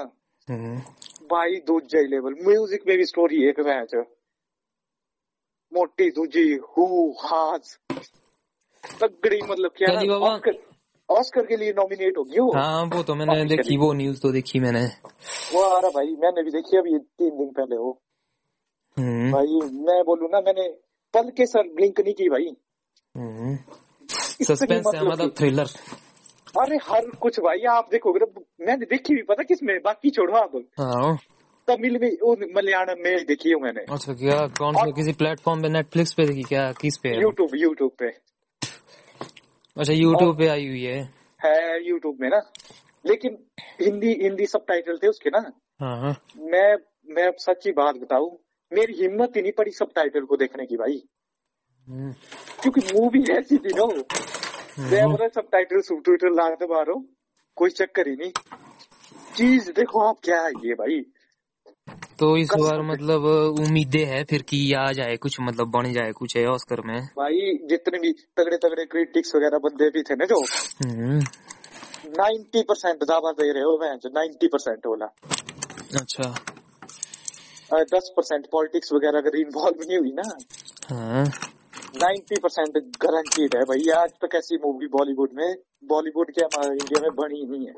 भाई 1.31 1.57
दूजा 1.67 1.99
ही 1.99 2.07
लेवल 2.07 2.35
म्यूज़िक 2.47 2.83
में 2.89 2.97
भी 2.99 3.05
स्टोरी 3.07 3.49
एक 3.49 3.61
मैच 3.67 3.95
मोटी 5.73 6.11
दूजी 6.17 6.45
हु 6.71 6.87
हाज 7.23 7.77
तगड़ी 9.01 9.41
मतलब 9.43 9.71
क्या 9.79 9.95
बाबा। 9.95 10.29
ऑस्कर 10.29 10.59
ऑस्कर 11.09 11.47
के 11.47 11.57
लिए 11.57 11.73
नॉमिनेट 11.73 12.19
होगी 12.19 12.39
वो 12.41 12.53
हाँ 12.55 12.85
वो 12.95 13.03
तो 13.03 13.15
मैंने. 13.15 13.45
देखी 13.47 13.77
वो 13.77 13.93
न्यूज़ 13.93 14.21
तो 14.21 14.33
देखी 14.33 14.61
मैंने 14.61 14.85
वो 15.53 15.63
आ 15.63 15.79
रहा 15.81 15.91
भाई 15.91 16.15
मैंने 16.23 16.43
भी 16.43 16.51
देखी 16.51 16.79
अभी 16.79 16.99
तीन 16.99 17.37
दिन 17.39 17.51
पहले 17.59 17.77
वो 17.77 17.93
भाई 19.33 19.61
मैं 19.87 20.03
बोलूँ 20.05 20.29
ना 20.33 20.41
मैंने 20.41 20.69
पल 21.15 21.31
के 21.37 21.47
सर 21.47 21.69
ब्लिंक 21.75 22.01
नहीं 22.01 22.15
की 22.15 22.29
भाई। 22.29 22.55
सस्पेंस 24.45 24.87
है 24.95 25.05
मतलब 25.07 25.35
थ्रिलर 25.39 25.69
अरे 26.61 26.77
हर 26.77 27.07
कुछ 27.21 27.41
भाई 27.41 27.59
आप 27.59 27.89
देखोगे 27.91 28.19
ना 28.23 28.41
मैंने 28.67 28.87
देखी 28.87 29.15
भी 29.15 29.23
पता 29.23 29.43
किसमें? 29.43 29.79
बाकी 29.85 30.11
छोड़ो 30.11 30.35
आप। 30.35 30.57
हाँ। 30.81 31.17
तमिल 31.69 31.99
में 32.03 32.11
वो 32.11 32.37
मलयालम 32.57 32.95
में 32.99 33.27
देखी 33.27 33.49
है 33.49 33.57
मैंने। 33.57 33.81
अच्छा 33.81 34.13
क्या 34.13 34.47
कौन 34.47 34.75
से 34.75 34.93
किसी 34.93 35.13
प्लेटफॉर्म 35.13 35.63
पे 35.63 35.69
नेटफ्लिक्स 35.69 36.13
पे 36.13 36.25
देखी 36.27 36.43
क्या? 36.43 36.73
किस 36.73 36.97
पे? 37.03 37.09
यूट्यूब 37.21 37.51
यूट्यूब 37.55 37.91
पे। 37.99 38.07
अच्छा 39.77 39.93
यूट्यूब 39.93 40.39
पे 40.39 40.49
आई 40.49 40.69
हुई 40.69 40.83
है। 40.83 41.13
है 41.45 41.89
यूट्यूब 41.89 42.17
में 42.21 42.29
ना। 42.29 42.53
लेकिन 43.07 43.39
हिंदी 43.81 44.13
हिंदी 44.23 44.47
सब 44.47 44.65
टाइटल 44.69 44.99
थे 45.03 45.09
उसके 45.09 45.31
ना। 45.31 45.53
हाँ 45.81 46.01
हाँ। 46.01 46.15
मैं 46.39 46.77
मैं 47.15 47.27
अब 47.27 47.35
सच्ची 47.39 47.73
बात 47.73 47.97
बताऊ 47.97 48.39
मेरी 48.73 48.93
हिम्मत 48.93 49.33
ही 49.37 49.43
नहीं 49.43 49.53
पड़ी 49.53 49.71
सब 49.71 49.89
टाइटल 49.95 50.21
को 50.21 50.37
देखने 50.37 50.67
की 50.67 50.77
भाई। 50.77 51.03
हम्म, 51.89 52.13
क्योंकि 52.63 52.81
मूवी 52.95 53.33
ऐसी 53.33 53.57
थी 53.57 53.71
ना। 53.75 54.03
मैं 54.79 55.05
बोला 55.11 55.27
सब 55.35 55.49
टाइटल 55.53 55.81
सब 55.81 56.01
टाइटल 56.07 56.35
ला 56.37 56.49
दे 56.55 56.67
मारो 56.67 56.95
कोई 57.57 57.71
चक्कर 57.71 58.09
ही 58.09 58.15
नहीं। 58.17 58.31
चीज़ 59.37 59.71
देखो 59.71 60.01
आप 60.09 60.17
क्या 60.25 60.41
है 60.43 60.51
ये 60.65 60.75
भाई। 60.75 61.01
तो 62.19 62.37
इस 62.37 62.49
बार 62.59 62.81
मतलब 62.83 63.25
उम्मीदें 63.61 64.05
है 64.05 64.23
फिर 64.25 64.43
कि 64.43 64.59
आ 64.73 64.91
जाए 64.93 65.17
कुछ 65.17 65.37
मतलब 65.41 65.71
बन 65.71 65.93
जाए 65.93 66.13
कुछ 66.13 66.37
है 66.37 66.45
ऑस्कर 66.47 66.81
में। 66.87 66.97
भाई 67.19 67.53
जितने 67.71 67.99
भी 67.99 68.13
तगड़े 68.37 68.57
तगड़े 68.57 68.85
क्रिटिक्स 68.85 69.35
वगैरह 69.37 69.59
बंदे 69.59 69.89
भी 69.91 70.03
थे 70.03 70.15
ना 70.15 70.25
जो 70.25 70.41
हम्म, 70.85 71.19
नाइन्टी 72.19 72.63
परसेंट 72.63 73.05
दावा 73.05 73.33
दे 73.33 73.53
रहे 73.53 73.63
हो 73.63 73.79
मैं 73.81 73.95
नाइन्टी 74.15 74.47
परसेंट 74.47 74.87
बोला 74.87 75.07
अच्छा। 76.01 76.35
दस 77.93 78.11
परसेंट 78.17 78.47
पॉलिटिक्स 78.53 78.93
वगैरह 78.93 79.19
अगर 79.19 79.37
इन्वॉल्व 79.37 79.79
नहीं 79.81 79.99
हुई 79.99 80.13
ना। 80.13 80.29
हाँ। 80.91 81.25
नाइन्टी 81.97 82.37
परसेंट 82.37 82.77
गारंटीड 83.03 83.55
है 83.57 83.63
भाई। 83.65 83.89
आज 83.97 84.11
तक 84.25 84.35
ऐसी 84.35 84.57
मूवी 84.57 84.87
बॉलीवुड 84.87 85.31
में 85.35 85.55
बॉलीवुड 85.85 86.31
के 86.31 86.43
हमारे 86.43 86.73
इंडिया 86.73 87.01
में 87.03 87.15
बनी 87.17 87.39
ही 87.41 87.47
नहीं 87.47 87.67
है। 87.67 87.75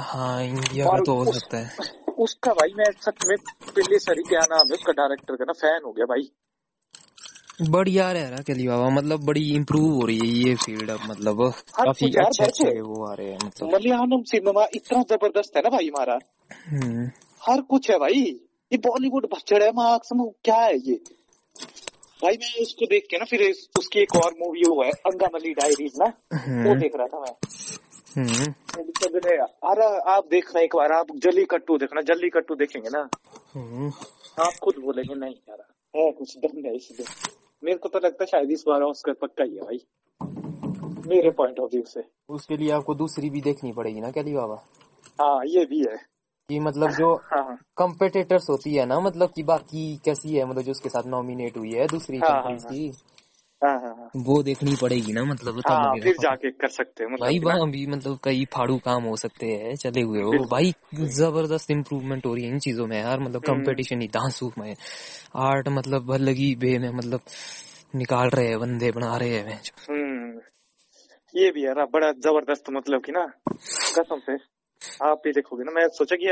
हाँ 0.00 0.42
इंडिया 0.44 0.86
का 0.86 0.98
तो 0.98 1.14
हो 1.14 1.32
सकता 1.32 1.58
है। 1.58 1.90
उसका 2.18 2.52
भाई 2.52 2.72
मैं 2.76 2.90
सच 3.00 3.26
में 3.28 3.36
पहले 3.66 3.98
सरी 3.98 4.22
क्या 4.22 4.40
नाम 4.50 4.70
है 4.70 4.74
उसका 4.74 4.92
डायरेक्टर 4.92 5.36
का 5.36 5.44
ना 5.44 5.52
फ़ैन 5.52 5.80
हो 5.86 5.92
गया 5.92 6.06
भाई। 6.06 6.30
बढ़िया 7.70 8.10
रह 8.12 8.28
रहा 8.28 8.42
कली 8.42 8.66
बाबा 8.68 8.88
मतलब 8.90 9.24
बड़ी 9.24 9.42
इम्प्रूव 9.54 9.90
हो 9.94 10.06
रही 10.06 10.18
है 10.18 10.48
ये 10.48 10.54
फ़ील्ड 10.54 10.90
अब 10.90 11.00
मतलब 11.06 11.42
काफ़ी 11.76 12.06
अच्छे 12.20 12.44
अच्छे 12.44 12.80
वो 12.80 13.04
आ 13.06 13.14
रहे 13.14 13.30
हैं 13.30 13.38
मतलब। 13.44 13.74
मलयालम 13.74 14.22
सिनेमा 14.22 14.66
इतना 14.74 15.02
ज़बरदस्त 15.10 15.56
है 15.56 15.62
ना 15.62 15.70
भाई 15.70 15.88
हमारा। 15.88 16.18
हम्म, 16.68 17.10
हर 17.42 17.60
कुछ 17.60 17.90
है 17.90 17.98
भाई। 17.98 18.22
ये 18.72 18.78
बॉलीवुड 18.78 19.26
बच्चड़ 19.34 19.62
है 19.62 19.70
मार्क्स 19.72 20.08
क्या 20.44 20.56
है 20.56 20.78
ये? 20.78 21.00
भाई 22.22 22.36
मैं 22.40 22.62
उसको 22.62 22.86
देख 22.86 23.06
के 23.10 23.18
ना 23.18 23.24
फिर 23.24 23.40
उसकी 23.78 24.00
एक 24.00 24.14
और 24.16 24.34
मूवी 24.40 24.62
वो 24.68 24.82
है 24.82 24.90
अंगामली 25.06 25.52
डायरीज 25.54 25.92
ना 25.98 26.06
वो 26.06 26.38
हम्म, 26.38 26.78
देख 26.80 26.96
रहा 26.96 27.06
था 27.06 27.20
मैं। 27.20 27.34
हम्म, 28.16 28.52
अरे 29.70 29.84
आप 30.12 30.26
देखना 30.30 30.60
एक 30.60 30.76
बार 30.76 30.92
आप 30.92 31.06
जल्ली 31.24 31.44
कट्टू 31.50 31.76
देखना 31.78 32.00
जल्ली 32.12 32.28
कट्टू 32.30 32.54
देखेंगे 32.54 32.88
ना। 32.88 33.08
हम्म। 33.54 33.90
आप 34.38 34.52
खुद 34.64 34.74
बोलेंगे 34.84 35.14
नहीं 35.14 35.34
यार 35.34 35.64
है 35.94 36.10
कुछ 36.12 36.36
दम 36.38 36.66
है 36.66 36.76
इसमें 36.76 37.06
मेरे 37.62 37.78
को 37.78 37.88
तो 37.88 37.98
लगता 37.98 38.24
है 38.24 38.26
शायद 38.26 38.50
इस 38.50 38.64
बार 38.68 38.82
ऑस्कर 38.82 39.12
पक्का 39.22 39.44
ही 39.44 39.54
है 39.54 39.62
भाई 39.62 39.80
मेरे 41.06 41.30
पॉइंट 41.30 41.58
ऑफ़ 41.60 41.70
व्यू 41.72 41.82
से। 41.86 42.02
उसके 42.28 42.56
लिए 42.56 42.70
आपको 42.72 42.94
दूसरी 42.94 43.30
भी 43.30 43.40
देखनी 43.40 43.72
पड़ेगी 43.72 44.00
ना 44.00 44.10
कली 44.10 44.32
बाबा? 44.32 44.54
हाँ 45.20 45.44
ये 45.46 45.64
भी 45.64 45.80
है। 45.80 45.96
कि 46.48 46.60
मतलब 46.60 46.90
जो 46.90 47.14
हाँ 47.32 47.44
हाँ। 47.44 47.56
कंपेटेटर्स 47.76 48.50
होती 48.50 48.74
है 48.74 48.86
ना 48.86 49.00
मतलब 49.00 49.32
कि 49.36 49.42
बाकी 49.42 49.96
कैसी 50.04 50.34
है 50.36 50.44
मतलब 50.44 50.62
जो 50.62 50.70
उसके 50.70 50.88
साथ 50.88 51.02
नॉमिनेट 51.06 51.56
हुई 51.56 51.72
है 51.72 51.86
दूसरी 51.86 52.18
हाँ, 52.18 52.30
हाँ, 52.30 52.42
कंपनीज़ 52.42 52.64
की। 52.66 52.92
हाँ 53.64 53.80
हाँ 53.80 53.94
हाँ। 53.94 54.10
वो 54.16 54.42
देखनी 54.42 54.76
पड़ेगी 54.82 55.12
ना 55.12 55.24
मतलब 55.24 55.62
हाँ 55.66 55.94
फिर 55.96 56.16
जाके 56.20 56.50
कर 56.50 56.68
सकते 56.68 57.04
हैं 57.04 57.16
भाई 57.20 57.38
मतलब 57.38 57.52
वहाँ 57.52 57.70
भी 57.70 57.86
मतलब 57.86 58.18
कई 58.24 58.44
फाड़ू 58.44 58.78
काम 58.78 59.02
हो 59.02 59.16
सकते 59.16 59.46
हैं 59.46 59.76
चले 59.76 60.00
हुए 60.00 60.22
हो। 60.22 60.30
भाई 60.44 60.74
ज़बरदस्त 60.94 61.70
इम्प्रूवमेंट 61.70 62.26
हो 62.26 62.34
रही 62.34 62.44
है 62.44 62.50
इन 62.50 62.58
चीज़ों 62.58 62.86
में 62.86 62.98
यार 62.98 63.20
मतलब 63.20 63.42
हम्म। 63.48 63.58
कंपटीशन 63.58 64.00
ही 64.00 64.08
दांसू 64.08 64.52
में। 64.58 64.76
आर्ट 65.36 65.68
मतलब 65.68 66.12
लगी 66.12 66.54
बे 66.54 66.78
में 66.78 66.90
मतलब 66.90 67.20
निकाल 67.94 68.28
रहे 68.28 68.48
हैं 68.48 68.60
बंदे 68.60 68.90
बना 68.90 69.16
रहे 69.16 69.38
हैं। 69.38 69.62
हम्म। 69.90 70.40
ये 71.34 71.50
भी 71.50 71.62
है 71.62 71.74
ना 71.74 71.84
बड़ा 71.84 72.12
ज़बरदस्त 72.12 72.64
मतलब 72.70 73.02
कि 73.04 73.12
ना 73.12 73.26
कसम 73.98 74.18
से। 74.18 74.51
आप 75.02 75.22
भी 75.24 75.32
देखोगे 75.32 75.64
ना। 75.64 75.72
मैं 75.72 75.88
सोचा 75.88 76.16
कि 76.16 76.26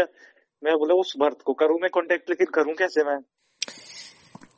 मैं 0.64 0.78
बोला 0.78 0.94
उस 0.94 1.14
भरत 1.18 1.38
को 1.44 1.52
करूँ 1.52 1.78
मैं 1.80 1.90
कांटेक्ट 1.90 2.30
लेकिन 2.30 2.46
करूँ 2.46 2.74
कैसे 2.74 3.04
मैं? 3.04 3.18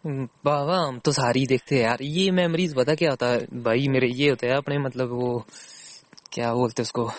हम्म, 0.06 0.28
बाबा 0.44 0.76
हम 0.76 0.98
तो 0.98 1.12
सारी 1.12 1.46
देखते 1.46 1.74
हैं 1.76 1.82
यार। 1.82 1.98
ये 2.02 2.30
मेमोरीज 2.30 2.74
पता 2.74 2.94
क्या 2.94 3.10
होता 3.10 3.26
है? 3.26 3.46
भाई 3.62 3.88
मेरे 3.88 4.08
ये 4.08 4.28
होता 4.28 4.46
है 4.46 4.56
अपने 4.56 4.78
मतलब 4.78 5.08
वो 5.08 5.44
क्या 6.32 6.54
बोलते 6.54 6.82
हैं 6.82 6.84
उसको? 6.84 7.10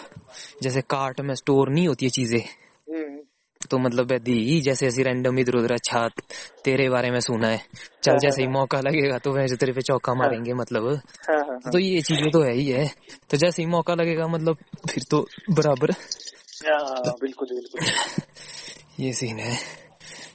जैसे 0.64 0.82
कार्ट 0.82 1.22
में 1.22 1.36
स्टोर 1.36 1.70
नहीं 1.70 1.88
होती 1.88 2.06
है 2.06 2.10
चीज़ें। 2.10 2.40
हम्म, 2.40 3.20
तो 3.72 3.78
मतलब 3.78 4.12
दी 4.12 4.62
जैसे 4.62 4.88
ऐसी 4.88 5.04
रैंडम 5.04 5.40
इधर 5.40 5.56
उधर 5.56 5.74
अच्छा 5.74 6.08
तेरे 6.64 6.90
बारे 6.90 7.12
में 7.12 7.20
सुना 7.20 7.48
है। 7.48 7.62
चल 8.04 8.18
जैसे 8.18 8.42
ही 8.42 8.48
मौका 8.48 8.80
लगेगा 8.80 9.18
तो 9.18 9.32
वैसे 9.32 9.56
तेरे 9.56 9.72
पे 9.72 9.82
चौका 9.82 10.14
मारेंगे 10.14 10.54
मतलब। 10.54 10.88
हाँ 10.88 11.40
हाँ 11.40 11.46
हाँ। 11.48 11.72
तो 11.72 11.80
ये 11.80 12.02
चीज़ें 12.02 12.32
तो 12.32 12.42
है 12.42 12.54
ही 12.54 12.68
है। 12.70 12.88
तो 13.32 13.38
जैसे 13.38 13.62
ही 13.62 13.70
मौका 13.70 13.96
लगेगा 13.96 14.28
मतलब 14.28 14.58
फिर 14.90 15.04
तो 15.12 15.28
बराबर। 15.50 15.92
हाँ, 15.92 16.02
बिल्कुल 17.22 17.48
बिल्कुल। 17.48 17.82
ये 19.00 19.14
सीन 19.14 19.40
है। 19.40 19.58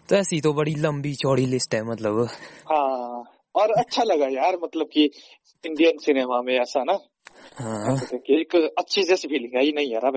तो 0.09 0.17
ऐसी 0.17 0.41
तो 0.41 0.53
बड़ी 0.53 0.75
लंबी 0.75 1.15
चौड़ी 1.15 1.47
लिस्ट 1.47 1.75
है 1.75 1.85
मतलब। 1.85 2.29
हाँ 2.71 3.25
और 3.55 3.71
अच्छा 3.71 4.03
लगा 4.03 4.27
यार 4.27 4.59
मतलब 4.63 4.87
कि 4.93 5.11
इंडियन 5.67 5.99
सिनेमा 5.99 6.43
में 6.43 6.61
ऐसा 6.61 6.85
ना 6.85 6.99
हाँ। 7.55 7.97
एक 8.15 8.75
अच्छी 8.79 9.03
जैसी 9.03 9.29
फीलिंग 9.29 9.57
आई 9.57 9.73
नहीं 9.73 9.93
यार 9.93 10.05
अब 10.05 10.15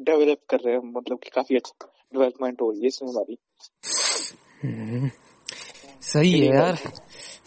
डेवलप 0.00 0.38
कर 0.50 0.56
रहे 0.60 0.74
हैं 0.74 0.82
मतलब 0.84 1.18
कि 1.18 1.30
काफ़ी 1.30 1.56
अच्छा 1.56 1.86
डेवलपमेंट 2.14 2.62
हो 2.62 2.70
रही 2.70 2.80
है 2.80 2.86
इसमें 2.86 3.10
हमारी 3.10 3.38
हम्म, 4.64 5.10
सही 6.02 6.40
है 6.40 6.54
यार। 6.54 6.78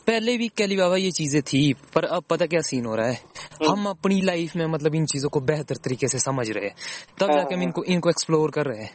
पहले 0.10 0.38
भी 0.38 0.48
कैली 0.48 0.75
बाबा 0.78 0.98
ये 0.98 1.12
चीज़ें 1.12 1.42
थी 1.42 1.74
पर 1.96 2.06
अब 2.06 2.24
पता 2.30 2.46
क्या 2.46 2.62
सीन 2.62 2.86
हो 2.86 2.96
रहा 2.96 3.08
है? 3.08 3.13
हम्म। 3.13 3.72
हम 3.72 3.86
अपनी 3.86 4.22
लाइफ 4.22 4.56
में 4.56 4.66
मतलब 4.66 4.96
इन 4.96 5.06
चीज़ों 5.06 5.30
को 5.30 5.39
बेहतर 5.39 5.75
तरीके 5.75 6.08
से 6.08 6.20
समझ 6.20 6.50
रहे 6.51 6.66
हैं। 6.66 6.75
तब 7.20 7.32
जाके 7.32 7.56
हम 7.56 7.62
इनको 7.62 7.84
इनको 7.84 8.10
एक्सप्लोर 8.10 8.51
कर 8.51 8.66
रहे 8.66 8.84
हैं। 8.84 8.92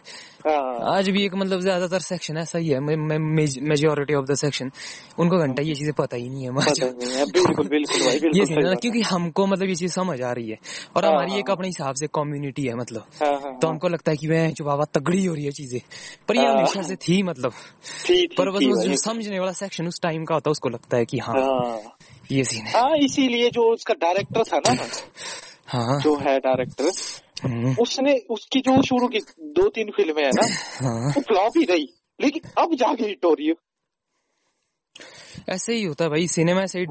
हाँ। 0.46 0.96
आज 0.96 1.10
भी 1.10 1.24
एक 1.24 1.34
मतलब 1.34 1.60
ज़्यादातर 1.60 1.98
सेक्शन 1.98 2.36
ऐसा 2.36 2.58
ही 2.58 2.68
है। 2.68 2.80
मेजोरिटी 2.80 4.14
ऑफ़ 4.14 4.24
द 4.24 4.34
सेक्शन 4.34 4.70
उनको 5.18 5.38
घंटा 5.38 5.62
ये 5.62 5.74
चीज़ें 5.74 5.92
पता 5.92 6.16
ही 6.16 6.28
नहीं 6.28 6.44
है 6.44 6.50
है। 6.50 7.24
बिल्कुल 7.26 7.68
बिल्कुल 7.68 8.00
ये 8.36 8.46
सीन 8.46 8.64
है 8.64 8.68
है। 8.68 8.76
क्योंकि 8.76 9.00
हमको 9.00 9.46
मतलब 9.46 9.68
ये 9.68 9.74
चीज़ 9.74 9.92
समझ 9.92 10.20
आ 10.22 10.32
रही 10.32 10.50
है। 10.50 10.58
और 10.96 11.04
हाँ, 11.04 11.12
हमारी 11.12 11.30
हाँ, 11.30 11.38
एक 11.38 11.50
अपने 11.50 11.68
हिसाब 11.68 11.94
से 11.94 12.06
कम्युनिटी 12.06 12.62
है 12.62 12.74
मतलब। 12.74 13.06
हाँ 13.22 13.40
हाँ 13.40 13.58
तो 13.58 13.68
हमको 13.68 13.88
लगता 13.88 14.10
है 14.10 14.16
कि 14.16 14.28
वह 14.28 14.50
जो 14.50 14.64
बाबा 14.64 14.84
तगड़ी 14.84 15.24
हो 15.24 15.34
रही 15.34 15.44
है 15.44 15.50
चीज़ें 15.50 15.80
पर 16.28 16.36
ये 16.36 16.46
हाँ। 16.46 16.54
हमेशा 16.54 16.82
से 16.82 16.96
थी 16.96 17.22
मतलब। 17.22 17.52
पर 18.10 18.50
बस। 18.50 19.04
समझने 19.04 19.38
वाला 19.38 19.52
सेक्शन 19.52 19.86
उस 19.86 20.00
टाइम 20.02 20.24
का 20.24 20.34
होता 20.34 20.50
है 20.50 20.52
उसको 20.52 20.68
लगता 20.68 20.96
है 20.96 21.03
कि 21.04 21.18
हाँ 21.18 21.34
हाँ। 21.34 21.96
ये 22.32 22.44
सीन 22.44 22.66
है। 22.66 22.80
हाँ 22.80 22.96
इसीलिए 22.96 23.50
जो 23.50 23.72
उसका 23.72 23.94
डायरेक्टर 23.94 24.42
था 24.42 24.58
ना 24.58 24.86
हाँ। 25.66 26.00
जो 26.00 26.16
है 26.16 26.38
डायरेक्टर 26.40 26.90
हम्म, 27.44 27.76
उसने 27.80 28.18
उसकी 28.30 28.60
जो 28.60 28.82
शुरू 28.82 29.08
की 29.08 29.18
दो 29.40 29.68
तीन 29.68 29.90
फ़िल्में 29.90 30.22
है 30.24 30.30
ना 30.30 30.46
हाँ। 30.88 31.12
वो 31.16 31.20
फ्लॉप 31.20 31.52
ही 31.56 31.64
रही। 31.64 31.88
लेकिन 32.20 32.42
अब 32.58 32.74
जाके 32.74 33.04
हिट 33.04 33.24
हो 33.24 33.34
रही 33.34 33.46
है। 33.46 33.54
ऐसे 35.48 35.74
ही 35.74 35.84
होता 35.84 36.04
है 36.04 36.10
भाई 36.10 36.26
सिनेमा 36.28 36.60
ऐसे 36.62 36.78
ही 36.78 36.86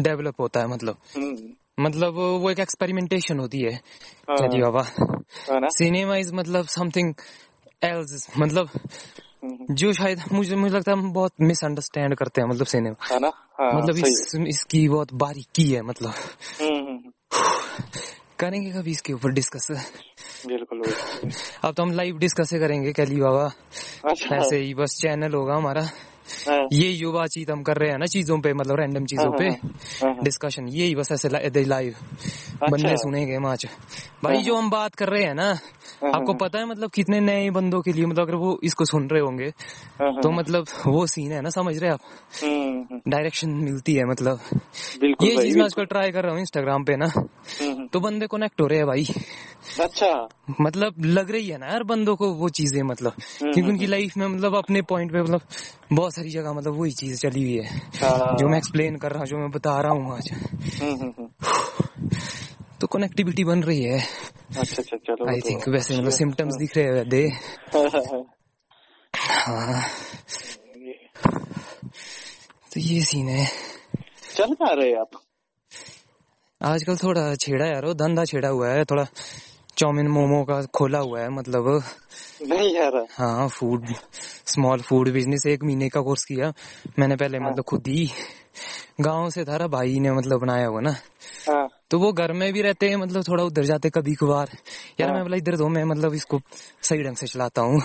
डेवलप 0.00 0.40
होता 0.40 0.60
है 0.60 0.66
मतलब। 0.68 0.96
हम्म, 1.16 1.54
मतलब 1.80 2.14
वो 2.14 2.50
एक 2.50 2.58
एक्सपेरिमेंटेशन 2.58 3.38
होती 3.38 3.60
है 3.60 3.72
हाँ, 3.72 4.36
क्या 4.36 4.46
जी 4.48 4.60
बाबा। 4.60 5.68
सिनेमा 5.68 6.16
इज़ 6.16 6.34
मतलब 6.34 6.66
समथिंग 6.66 7.14
एल्स 7.84 8.26
मतलब 8.38 8.68
हम्म, 8.68 8.88
जो 9.70 9.92
शायद 9.92 10.20
मुझे 10.32 10.56
मुझे 10.56 10.76
लगता 10.76 10.92
है 10.92 10.98
हम 10.98 11.12
बहुत 11.12 11.32
मिसअंडरस्टैंड 11.40 12.14
करते 12.14 12.40
हैं 12.40 12.48
मतलब 12.48 12.66
सिनेमा 12.66 13.14
है। 13.14 13.20
ना? 13.20 13.28
हाँ 13.60 13.82
मतलब 13.82 13.96
इस, 13.96 14.32
इस, 14.34 14.40
इसकी 14.48 14.88
बहुत 14.88 15.14
बारीकी 15.14 15.72
है 15.72 15.82
मतलब। 15.82 16.12
करेंगे 18.38 18.70
कभी 18.70 18.90
इसके 18.90 19.12
ऊपर 19.12 19.30
डिस्कस 19.30 19.66
बिल्कुल। 20.46 20.82
अब 21.64 21.74
तो 21.74 21.82
हम 21.82 21.92
लाइव 21.92 22.18
डिस्कस 22.18 22.50
करेंगे 22.50 22.92
कैली 22.92 23.16
बाबा। 23.16 23.52
अच्छा। 24.10 24.36
ऐसे 24.36 24.56
ही 24.56 24.74
बस 24.74 24.98
चैनल 25.02 25.34
होगा 25.34 25.54
हमारा। 25.54 25.88
ये 26.72 26.88
युवा 26.88 27.20
बातचीत 27.20 27.50
हम 27.50 27.62
कर 27.62 27.76
रहे 27.76 27.90
हैं 27.90 27.98
ना 27.98 28.06
चीज़ों 28.06 28.40
पे 28.40 28.52
मतलब 28.52 28.76
रैंडम 28.80 29.06
चीज़ों 29.06 29.30
पे 29.38 29.44
हाँ, 29.44 29.72
हाँ, 30.02 30.24
डिस्कशन 30.24 30.68
यही 30.68 30.94
बस 30.94 31.12
ऐसे 31.12 31.28
लाइव 31.64 31.94
बंदे 32.70 32.96
सुनेंगे 32.96 33.38
मैच 33.38 33.66
भाई 34.24 34.34
हाँ, 34.34 34.42
जो 34.42 34.56
हम 34.56 34.70
बात 34.70 34.94
कर 34.94 35.08
रहे 35.08 35.22
हैं 35.22 35.34
ना 35.34 35.46
हाँ, 36.02 36.12
आपको 36.14 36.32
हाँ, 36.32 36.38
पता 36.40 36.58
है 36.58 36.66
मतलब 36.66 36.90
कितने 36.90 37.20
नए 37.20 37.50
बंदों 37.50 37.80
के 37.82 37.92
लिए 37.92 38.06
मतलब 38.06 38.24
अगर 38.24 38.34
वो 38.34 38.60
इसको 38.64 38.84
सुन 38.84 39.08
रहे 39.08 39.20
होंगे 39.20 39.46
हाँ, 39.46 40.12
हाँ, 40.12 40.22
तो 40.22 40.30
मतलब 40.30 40.66
वो 40.86 41.06
सीन 41.06 41.32
है 41.32 41.40
ना 41.40 41.50
समझ 41.50 41.78
रहे 41.78 41.90
आप? 41.90 42.00
हम्म, 42.44 42.78
हम्म, 42.78 43.00
डायरेक्शन 43.08 43.50
मिलती 43.50 43.94
है 43.94 44.04
मतलब। 44.04 44.40
ये 45.04 45.42
चीज़ 45.42 45.58
मैं। 45.58 45.64
आजकल 45.64 45.84
ट्राई 45.84 46.10
कर 46.10 46.22
रहा 46.22 46.32
हूँ 46.32 46.40
इंस्टाग्राम 46.40 46.84
पे 46.84 46.96
ना 46.96 47.06
हम्म, 47.06 47.72
हम्म, 47.72 47.86
तो 47.86 48.00
बंदे 48.00 48.26
कनेक्ट 48.26 48.60
हो 48.60 48.66
रहे 48.66 48.78
हैं 48.78 48.86
भाई। 48.86 49.06
अच्छा। 49.80 50.28
मतलब 50.60 50.94
लग 51.00 51.30
रही 51.30 51.48
है 51.48 51.58
ना 51.58 51.66
यार 51.66 51.82
बंदों 51.82 52.16
को 52.16 52.32
वो 52.32 52.48
चीज़ें 52.48 52.82
मतलब 52.82 53.12
हम्म, 53.18 53.52
क्योंकि 53.52 53.70
उनकी 53.70 53.86
लाइफ 53.86 54.16
में 54.16 54.26
मतलब 54.26 54.56
अपने 54.56 54.82
पॉइंट 54.82 55.12
पे 55.12 55.22
मतलब 55.22 55.40
बहुत 55.92 56.14
सारी 56.14 56.30
जगह 56.30 56.52
मतलब 56.52 56.80
वही 56.80 56.90
चीज़ 56.92 57.20
चली 57.20 57.42
हुई 57.42 57.64
है। 57.64 57.76
हाँ, 57.78 58.36
जो 58.36 58.48
मैं 58.48 58.58
एक्सप्लेन 58.58 58.96
कर 58.96 59.10
रहा 59.10 59.18
हूँ 59.18 59.26
जो 59.26 59.38
मैं 59.38 59.50
बता 59.50 59.80
रहा 59.80 59.92
हूँ 59.92 60.16
आज। 60.16 60.30
हम्म, 60.32 60.94
हम्म, 60.94 61.12
हम्म, 61.18 61.28
तो 62.80 62.86
कनेक्टिविटी 62.86 63.44
बन 63.44 63.62
रही 63.62 63.82
है। 63.82 64.00
अच्छा 64.00 64.82
अच्छा 64.82 64.96
चलो 64.96 65.28
आई 65.30 65.40
तो 65.40 65.48
थिंक 65.50 65.68
वैसे 65.68 65.98
मतलब 65.98 66.10
सिम्टम्स 66.10 66.54
दिख 66.54 66.76
रहे 66.76 66.84
हैं 66.84 67.08
दे। 67.08 67.28
हाँ। 69.16 69.82
तो 72.74 72.80
ये 72.80 73.00
सीन 73.02 73.28
है। 73.28 73.46
चल 74.34 74.54
कहाँ 74.54 74.74
रहे 74.76 74.94
आप। 74.94 75.10
आजकल 76.62 76.96
थोड़ा 76.96 77.34
छेड़ा 77.34 77.66
यार 77.66 77.84
वो 77.84 77.94
धंधा 77.94 78.24
छेड़ा 78.24 78.48
हुआ 78.48 78.68
है 78.68 78.84
थोड़ा 78.84 79.04
चाउमीन 79.78 80.08
मोमो 80.08 80.44
का 80.44 80.62
खोला 80.62 80.98
हुआ 80.98 81.20
है 81.20 81.28
मतलब। 81.30 81.82
नहीं 82.46 82.74
यार 82.74 83.06
हाँ 83.10 83.48
फ़ूड 83.48 83.86
स्मॉल 84.46 84.80
फ़ूड 84.80 85.10
बिज़नेस 85.10 85.46
एक 85.46 85.64
महीने 85.64 85.88
का 85.88 86.00
कोर्स 86.00 86.24
किया। 86.24 86.52
मैंने 86.98 87.16
पहले 87.16 87.38
हाँ। 87.38 87.50
मतलब 87.50 87.64
खुद 87.64 87.84
ही 87.88 88.10
गाँव 89.00 89.30
से 89.30 89.44
था 89.44 89.66
भाई 89.66 89.98
ने 90.00 90.12
मतलब 90.12 90.40
बनाया 90.40 90.66
हुआ 90.66 90.80
ना। 90.80 90.90
हाँ। 91.48 91.68
तो 91.90 91.98
वो 91.98 92.12
घर 92.12 92.32
में 92.32 92.52
भी 92.52 92.62
रहते 92.62 92.88
हैं 92.88 92.96
मतलब 92.96 93.24
थोड़ा 93.28 93.44
उधर 93.44 93.64
जाते 93.64 93.90
कभी 93.90 94.14
कभार। 94.14 94.48
यार 95.00 95.08
हाँ। 95.08 95.14
मैं 95.14 95.24
बोला 95.24 95.36
इधर 95.36 95.56
दो 95.56 95.68
मैं 95.68 95.84
मतलब 95.84 96.14
इसको 96.14 96.40
सही 96.82 97.02
ढंग 97.02 97.16
से 97.16 97.26
चलाता 97.26 97.62
हूँ। 97.62 97.80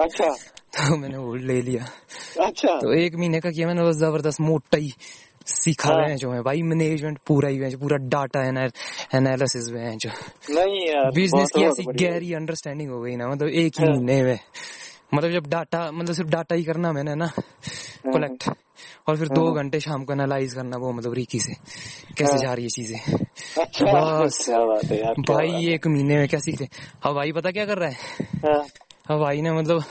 अच्छा। 0.00 0.36
तो 0.76 0.96
मैंने 0.96 1.16
वो 1.16 1.34
ले 1.34 1.62
लिया। 1.62 1.86
अच्छा। 2.44 2.80
तो 2.80 2.92
एक 2.92 3.14
महीने 3.14 3.40
का 3.40 3.50
किया 3.50 3.66
मैंने 3.66 3.82
बस 3.82 3.96
ज़बरदस्त 3.96 4.40
मोटा 4.40 4.78
ही 4.78 4.92
सीखा 5.46 5.88
हाँ। 5.88 6.08
है 6.08 6.16
जो 6.16 6.30
है 6.32 6.42
भाई 6.42 6.62
मैनेजमेंट 6.62 7.18
पूरा 7.26 7.48
ही 7.48 7.56
है 7.56 7.70
जो 7.70 7.78
पूरा 7.78 7.96
डाटा 7.96 8.42
एनालिसिस 9.14 9.68
में 9.68 9.80
है 9.82 9.96
जो 9.96 10.10
नहीं 10.50 10.86
यार 10.86 11.10
बिज़नेस 11.10 11.50
की 11.56 11.64
ऐसी 11.64 11.82
गहरी 12.04 12.32
अंडरस्टैंडिंग 12.32 12.90
हो 12.90 13.00
गई 13.00 13.16
ना 13.16 13.28
मतलब 13.28 13.48
एक 13.48 13.80
ही 13.80 13.84
हाँ। 13.84 13.92
महीने 13.92 14.22
में 14.22 14.38
मतलब 15.14 15.30
जब 15.30 15.46
डाटा 15.46 15.90
मतलब 15.92 16.14
सिर्फ़ 16.14 16.30
डाटा 16.30 16.54
ही 16.54 16.64
करना 16.64 16.92
मैंने 16.92 17.14
ना 17.14 17.26
हाँ। 17.26 18.12
कलेक्ट 18.12 18.48
और 19.08 19.16
फिर 19.16 19.28
दो 19.28 19.44
हाँ। 19.46 19.54
घंटे 19.54 19.80
शाम 19.80 20.04
को 20.04 20.12
एनालाइज 20.12 20.54
करना 20.54 20.76
वो 20.76 20.92
मतलब 20.92 21.14
रीकी 21.14 21.38
से 21.40 21.52
कैसे 22.18 22.32
हाँ। 22.32 22.38
जा 22.38 22.52
रही 22.52 22.64
है 22.64 22.68
चीज़ें 22.68 22.98
अच्छा 23.62 24.20
बस। 24.24 24.48
है 24.48 25.12
भाई 25.22 25.66
एक 25.68 25.86
महीने 25.86 26.16
में 26.16 26.28
क्या 26.28 26.40
सीखे 26.40 26.68
अब 27.02 27.14
भाई 27.14 27.32
पता 27.32 27.50
क्या 27.50 27.66
कर 27.66 27.78
रहा 27.78 27.88
है 27.88 27.96
है। 28.44 28.50
हाँ 28.52 28.66
अब 29.10 29.20
भाई 29.20 29.40
ने 29.40 29.52
मतलब 29.52 29.84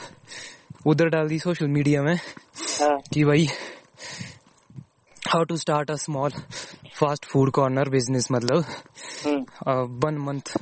उधर 0.85 1.09
डाल 1.09 1.27
दी 1.27 1.39
सोशल 1.39 1.67
मीडिया 1.67 2.01
में 2.01 2.15
हाँ 2.81 2.99
कि 3.13 3.23
भाई 3.23 3.47
how 5.27 5.43
to 5.43 5.57
start 5.57 5.91
a 5.91 5.95
small 5.95 6.31
fast 6.99 7.25
food 7.25 7.51
corner 7.51 7.89
business 7.89 8.27
मतलब 8.31 8.65
वन 10.03 10.17
मंथ 10.17 10.57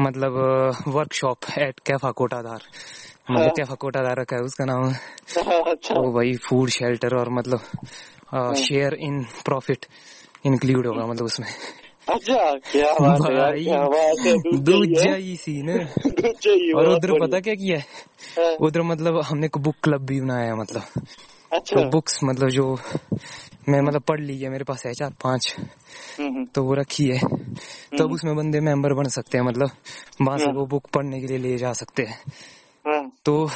मतलब 0.00 0.32
वर्कशॉप 0.88 1.38
एट 1.58 1.80
कैफा 1.80 2.10
कोटाधार 2.10 2.62
हाँ। 3.28 3.36
मतलब 3.36 3.52
कैफा 3.56 3.74
कोटाधार 3.74 4.20
रखा 4.20 4.36
है 4.36 4.42
उसका 4.42 4.64
नाम 4.64 4.88
अच्छा। 4.90 5.94
तो 5.94 6.12
भाई 6.12 6.34
फ़ूड 6.36 6.68
शेल्टर 6.68 7.16
और 7.16 7.30
मतलब 7.30 8.54
शेयर 8.56 8.94
इन 8.94 9.22
प्रॉफिट 9.44 9.86
इंक्लूड 10.46 10.86
होगा 10.86 11.06
मतलब 11.06 11.24
उसमें। 11.24 11.48
अच्छा 12.08 12.54
क्या 12.72 12.92
बात 13.00 13.20
है 13.30 13.64
क्या 13.64 13.82
बात 13.84 15.06
है 15.06 15.18
ही 15.20 15.36
सीन 15.36 15.68
है 15.68 15.84
और 16.74 16.88
उधर 16.88 17.12
पता 17.20 17.40
क्या 17.40 17.54
किया 17.54 17.78
है? 17.78 17.84
हाँ, 18.38 18.56
उधर 18.60 18.82
मतलब 18.82 19.20
हमने 19.20 19.46
एक 19.46 19.58
बुक 19.58 19.74
क्लब 19.82 20.06
भी 20.06 20.20
बनाया 20.20 20.46
है 20.46 20.56
मतलब। 20.56 20.82
अच्छा। 21.52 21.76
तो 21.76 21.88
बुक्स 21.90 22.20
मतलब 22.24 22.48
जो 22.48 22.74
मैं 23.70 23.80
मतलब 23.80 24.02
पढ़ 24.02 24.20
ली 24.20 24.38
है 24.38 24.48
मेरे 24.50 24.64
पास 24.64 24.84
है 24.86 24.92
चार 24.94 25.12
पाँच। 25.22 25.54
हम्म, 25.58 26.28
हम्म, 26.28 26.44
तो 26.44 26.64
वो 26.64 26.74
रखी 26.74 27.06
है। 27.08 27.18
तब 27.18 28.00
हम्म, 28.00 28.14
उसमें 28.14 28.36
बंदे 28.36 28.60
मेंबर 28.60 28.94
बन 28.94 29.08
सकते 29.08 29.38
हैं 29.38 29.44
मतलब 29.44 29.70
वहाँ 30.22 30.38
से 30.38 30.44
हाँ। 30.44 30.52
वो 30.52 30.66
बुक 30.66 30.86
पढ़ने 30.94 31.20
के 31.20 31.26
लिए 31.26 31.38
ले 31.38 31.56
जा 31.58 31.72
सकते 31.72 32.02
हैं। 32.02 32.18
हाँ, 32.86 33.10
तो 33.24 33.50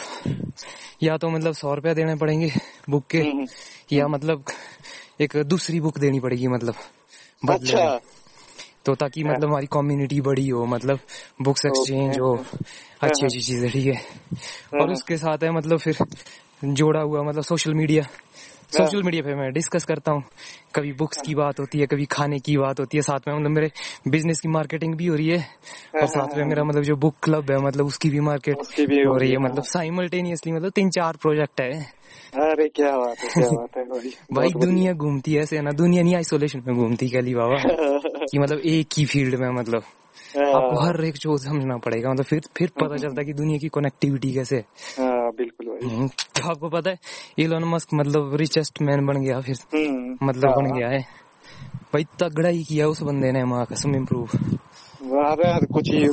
या 1.03 1.17
तो 1.17 1.29
मतलब 1.29 1.55
सौ 1.55 1.75
रुपया 1.75 1.95
देने 1.95 2.15
पड़ेंगे 2.17 2.51
बुक 2.91 3.07
के 3.15 3.23
या 3.97 4.07
मतलब 4.09 4.45
एक 5.21 5.37
दूसरी 5.47 5.81
बुक 5.81 5.99
देनी 5.99 6.21
पड़ेगी 6.21 6.49
मतलब 6.49 6.75
बदले 7.45 7.73
अच्छा। 7.73 8.01
तो 8.87 8.95
ताकि 8.95 9.23
हाँ। 9.23 9.33
मतलब 9.33 9.49
हमारी 9.49 9.67
कम्युनिटी 9.67 10.21
बड़ी 10.21 10.49
हो 10.49 10.65
मतलब 10.67 10.99
बुक्स 11.43 11.67
एक्सचेंज 11.67 12.19
हो 12.21 12.35
अच्छी 13.03 13.25
अच्छी 13.27 13.41
चीज़ें 13.41 13.71
ठीक 13.71 13.87
है। 13.87 14.01
और 14.75 14.87
हाँ। 14.87 14.93
उसके 14.93 15.17
साथ 15.17 15.45
है 15.45 15.51
मतलब 15.51 15.79
फिर 15.79 15.97
जोड़ा 16.65 17.01
हुआ 17.01 17.23
मतलब 17.23 17.43
सोशल 17.43 17.75
मीडिया 17.75 18.03
सोशल 18.75 19.03
मीडिया 19.03 19.23
पे 19.23 19.35
मैं 19.35 19.53
डिस्कस 19.53 19.85
करता 19.85 20.13
हूँ। 20.13 20.23
कभी 20.75 20.93
बुक्स 20.93 21.19
की 21.27 21.35
बात 21.35 21.61
होती 21.61 21.79
है 21.79 21.87
कभी 21.87 22.05
खाने 22.05 22.39
की 22.39 22.57
बात 22.57 22.81
होती 22.81 22.97
है 22.99 23.03
साथ 23.03 23.29
में 23.29 23.35
मतलब 23.35 23.51
मेरे 23.51 23.71
बिज़नेस 24.09 24.41
की 24.41 24.49
मार्केटिंग 24.49 24.95
भी 24.95 25.07
हो 25.07 25.15
रही 25.15 25.29
है। 25.29 25.47
और 25.95 26.07
साथ 26.07 26.37
में 26.37 26.45
मेरा 26.45 26.65
मतलब 26.65 26.83
जो 26.83 26.97
बुक 26.97 27.15
क्लब 27.23 27.51
है 27.51 27.59
मतलब 27.59 27.87
उसकी 27.87 28.11
भी 28.11 28.21
मार्केट 28.21 28.57
उसकी 28.57 28.87
भी 28.87 29.03
हो 29.03 29.17
रही 29.17 29.31
है। 29.31 29.39
मतलब 29.39 29.63
साइमल्टेनियसली 29.63 30.53
मतलब 30.53 30.71
तीन 30.71 30.91
चार 30.91 31.17
प्रोजेक्ट 31.17 31.61
है। 31.61 32.05
अरे 32.35 32.69
क्या 32.69 32.99
बात 32.99 33.19
है 33.19 33.29
क्या 33.29 33.51
बात 33.51 33.77
है 33.77 33.85
भाई। 33.85 34.11
भाई 34.33 34.51
दुनिया 34.61 34.93
घूमती 34.93 35.33
है 35.33 35.43
ऐसे 35.43 35.61
ना। 35.61 35.71
दुनिया 35.71 36.03
नहीं 36.03 36.15
आइसोलेशन 36.15 36.63
में 36.67 36.77
घूमती 36.77 37.09
कैली 37.09 37.35
बाबा। 37.35 37.57
कि 38.33 38.39
मतलब 38.39 38.59
एक 38.59 38.87
ही 38.99 39.05
फ़ील्ड 39.05 39.35
में 39.35 39.51
मतलब। 39.51 39.83
आपको 40.41 40.81
हर 40.81 41.05
एक 41.05 41.17
चीज़ 41.17 41.49
समझना 41.49 41.77
पड़ेगा। 41.77 42.11
मतलब 42.11 42.25
फिर 42.25 42.41
फिर 42.57 42.71
पता 42.81 42.97
चलता 42.97 43.21
है 43.21 43.25
कि 43.25 43.33
दुनिया 43.33 43.59
की 43.59 43.69
कनेक्टिविटी 43.69 44.33
कैसे 44.33 44.57
है। 44.57 44.63
हाँ 44.99 45.31
बिल्कुल 45.33 45.67
भाई। 45.67 46.09
तो 46.09 46.51
आपको 46.51 46.69
पता 46.69 46.91
है 46.91 46.99
इलोन 47.39 47.65
मस्क 47.65 47.89
मतलब 47.95 48.35
रिचेस्ट 48.35 48.83
मैन 48.83 49.07
बन 49.07 49.21
गया 49.21 49.41
फिर। 49.41 49.57
हम्म, 49.75 50.27
मतलब 50.27 50.51
बन 50.51 50.67
हाँ। 50.67 50.79
गया 50.79 50.89
है। 50.89 51.01
भाई 51.95 52.05
तगड़ा 52.05 52.49
ही 52.49 52.65
किया 52.65 52.89
उस 52.89 53.03
बंदे 53.03 53.33
ने 53.33 53.45
माँ 53.45 53.67
कसम 53.67 53.95
इम्प्रूव 53.97 54.29
कुछ 55.73 55.91
ही 55.93 56.09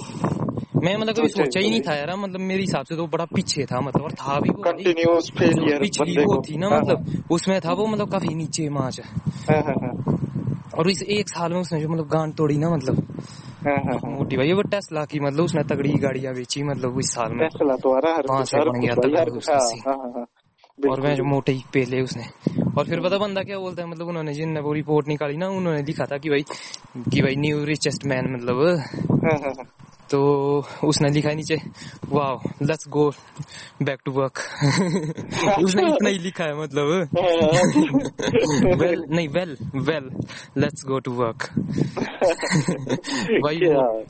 मैं 0.83 0.97
मतलब 0.97 1.15
कभी 1.15 1.27
सोचा 1.27 1.59
ही 1.59 1.69
नहीं। 1.69 1.81
था 1.81 1.95
यार 1.95 2.15
मतलब 2.15 2.39
मेरे 2.39 2.61
हिसाब 2.61 2.85
से 2.85 2.95
तो 2.95 3.07
बड़ा 3.07 3.25
पीछे 3.25 3.65
था 3.65 3.81
मतलब 3.81 4.03
और 4.03 4.11
था 4.11 4.39
भी 4.39 4.49
वो 4.49 4.63
भाई। 4.63 4.73
कंटिन्यूस 4.73 5.31
फेलियर 5.39 5.79
पिछली 5.79 6.17
वो 6.17 6.41
थी 6.49 6.57
ना 6.57 6.69
हाँ, 6.69 6.81
मतलब 6.81 7.05
उसमें 7.31 7.61
था 7.61 7.73
वो 7.73 7.85
मतलब 7.85 8.09
काफ़ी 8.09 8.35
नीचे 8.35 8.69
माच। 8.69 8.99
हाँ, 9.49 9.61
हाँ, 9.63 9.73
हाँ, 9.73 10.17
और 10.77 10.89
इस 10.89 11.03
एक 11.03 11.29
साल 11.29 11.53
में 11.53 11.59
उसने 11.59 11.81
जो 11.81 11.89
मतलब 11.89 12.07
गांड 12.07 12.33
तोड़ी 12.33 12.57
ना 12.57 12.69
मतलब। 12.69 12.95
हाँ 12.95 13.03
हाँ 13.03 13.05
हाँ 13.05 13.40
मोटी 13.65 14.37
भाई 14.37 14.53
वो 14.53 14.61
टेस्ला 14.61 15.05
की 15.05 15.19
मतलब 15.19 15.43
उसने 15.45 15.63
तगड़ी 15.63 15.93
गाड़ियाँ 15.93 16.33
बेची 16.33 16.63
मतलब 16.63 16.99
इस 16.99 17.13
साल 17.13 17.31
में। 17.31 17.47
टेस्ला 17.47 17.75
तो 17.75 17.93
आ 17.93 17.99
रहा 17.99 18.13
है 18.13 18.21
पाँच 18.21 18.55
हर 18.55 18.69
बन 18.69 18.79
गया 18.79 18.93
हर 18.93 20.27
और 20.89 21.01
मैं 21.01 21.09
वह 21.09 21.15
जो 21.15 21.23
मोटे 21.23 21.51
ही 21.51 21.63
पेले 21.73 22.01
उसने। 22.01 22.23
और 22.77 22.85
फिर 22.85 23.01
पता 23.01 23.17
बंदा 23.17 23.43
क्या 23.43 23.59
बोलता 23.59 23.83
है 23.83 23.89
मतलब 23.89 24.07
उन्होंने 24.07 24.33
जिन 24.33 24.57
वो 24.57 24.73
रिपोर्ट 24.73 25.07
निकाली 25.07 25.37
ना 25.37 25.47
उन्होंने 25.47 25.81
लिखा 25.81 26.05
था 26.05 26.17
कि 26.17 26.29
भाई 26.29 26.41
कि 26.97 27.21
भाई 27.21 27.35
न्यू 27.35 27.63
रिचेस्ट 27.63 28.05
मैन 28.05 28.35
मतलब। 28.35 28.65
हाँ, 28.65 29.37
हाँ, 29.37 29.53
हाँ। 29.57 29.80
तो 30.11 30.65
उसने 30.83 31.09
लिखा 31.09 31.29
है 31.29 31.35
नीचे 31.35 31.55
वाह 32.09 32.49
let's 32.61 32.87
go 32.89 33.13
back 33.83 33.99
to 34.05 34.11
work 34.11 34.39
उसने 35.63 35.87
इतना 35.87 36.09
ही 36.09 36.19
लिखा 36.19 36.43
है 36.43 36.57
मतलब। 36.57 37.09
वेल 38.81 39.05
नहीं 39.09 39.29
well 39.29 39.57
well 39.81 40.09
let's 40.57 40.85
go 40.85 40.99
to 40.99 41.13
work 41.13 41.49
भाई 43.41 43.59